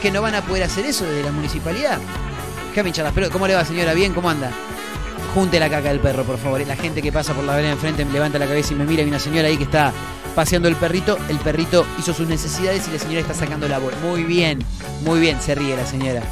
[0.00, 1.98] Que no van a poder hacer eso desde la municipalidad.
[2.74, 3.30] Déjame.
[3.30, 3.94] ¿Cómo le va, señora?
[3.94, 4.12] ¿Bien?
[4.12, 4.50] ¿Cómo anda?
[5.34, 6.64] Junte la caca del perro, por favor.
[6.66, 9.02] La gente que pasa por la vereda enfrente me levanta la cabeza y me mira.
[9.02, 9.92] Hay una señora ahí que está
[10.34, 11.18] paseando el perrito.
[11.28, 13.96] El perrito hizo sus necesidades y la señora está sacando la bola.
[14.02, 14.64] Muy bien,
[15.02, 16.22] muy bien, se ríe la señora.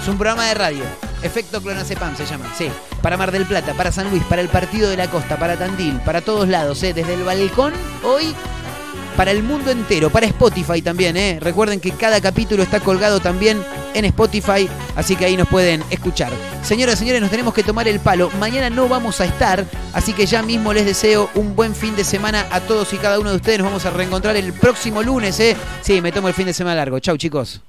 [0.00, 0.84] Es un programa de radio.
[1.22, 2.46] Efecto Clonazepam se llama.
[2.56, 2.68] Sí.
[3.02, 5.98] Para Mar del Plata, para San Luis, para el Partido de la Costa, para Tandil,
[6.00, 6.82] para todos lados.
[6.82, 6.92] ¿eh?
[6.94, 7.72] Desde el balcón,
[8.04, 8.34] hoy
[9.16, 11.38] para el mundo entero, para Spotify también, ¿eh?
[11.40, 13.62] Recuerden que cada capítulo está colgado también
[13.94, 16.32] en Spotify, así que ahí nos pueden escuchar.
[16.62, 18.30] Señoras y señores, nos tenemos que tomar el palo.
[18.38, 22.04] Mañana no vamos a estar, así que ya mismo les deseo un buen fin de
[22.04, 23.58] semana a todos y cada uno de ustedes.
[23.58, 25.56] Nos vamos a reencontrar el próximo lunes, ¿eh?
[25.82, 26.98] Sí, me tomo el fin de semana largo.
[26.98, 27.60] Chau, chicos.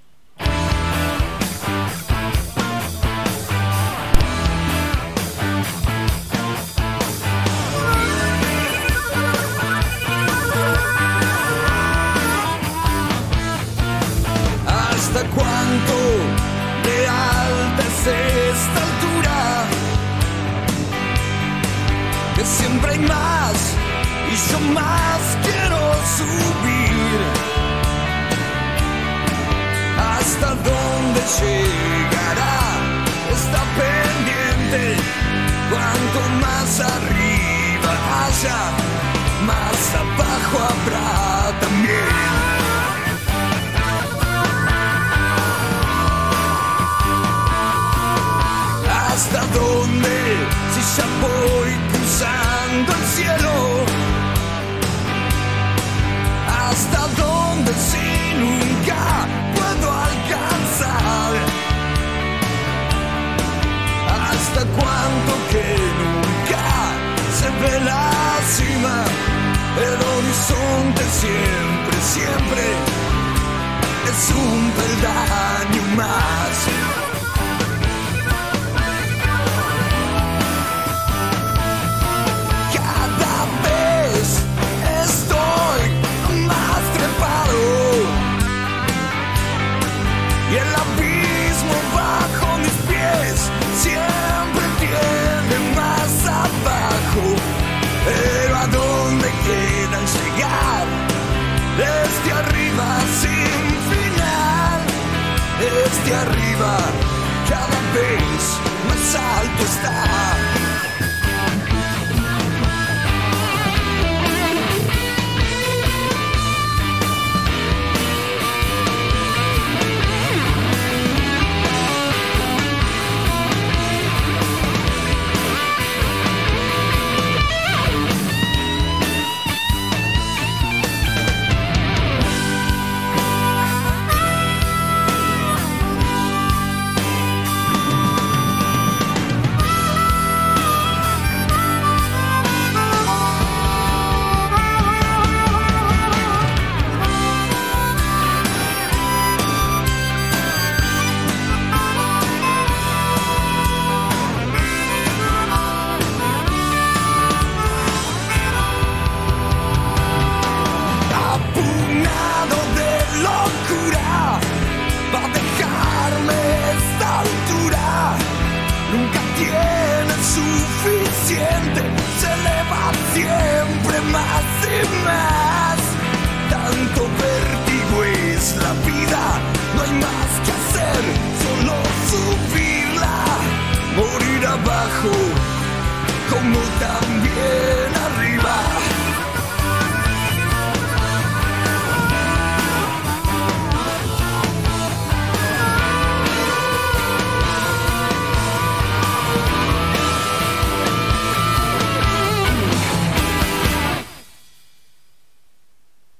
[109.15, 110.14] Más alto está.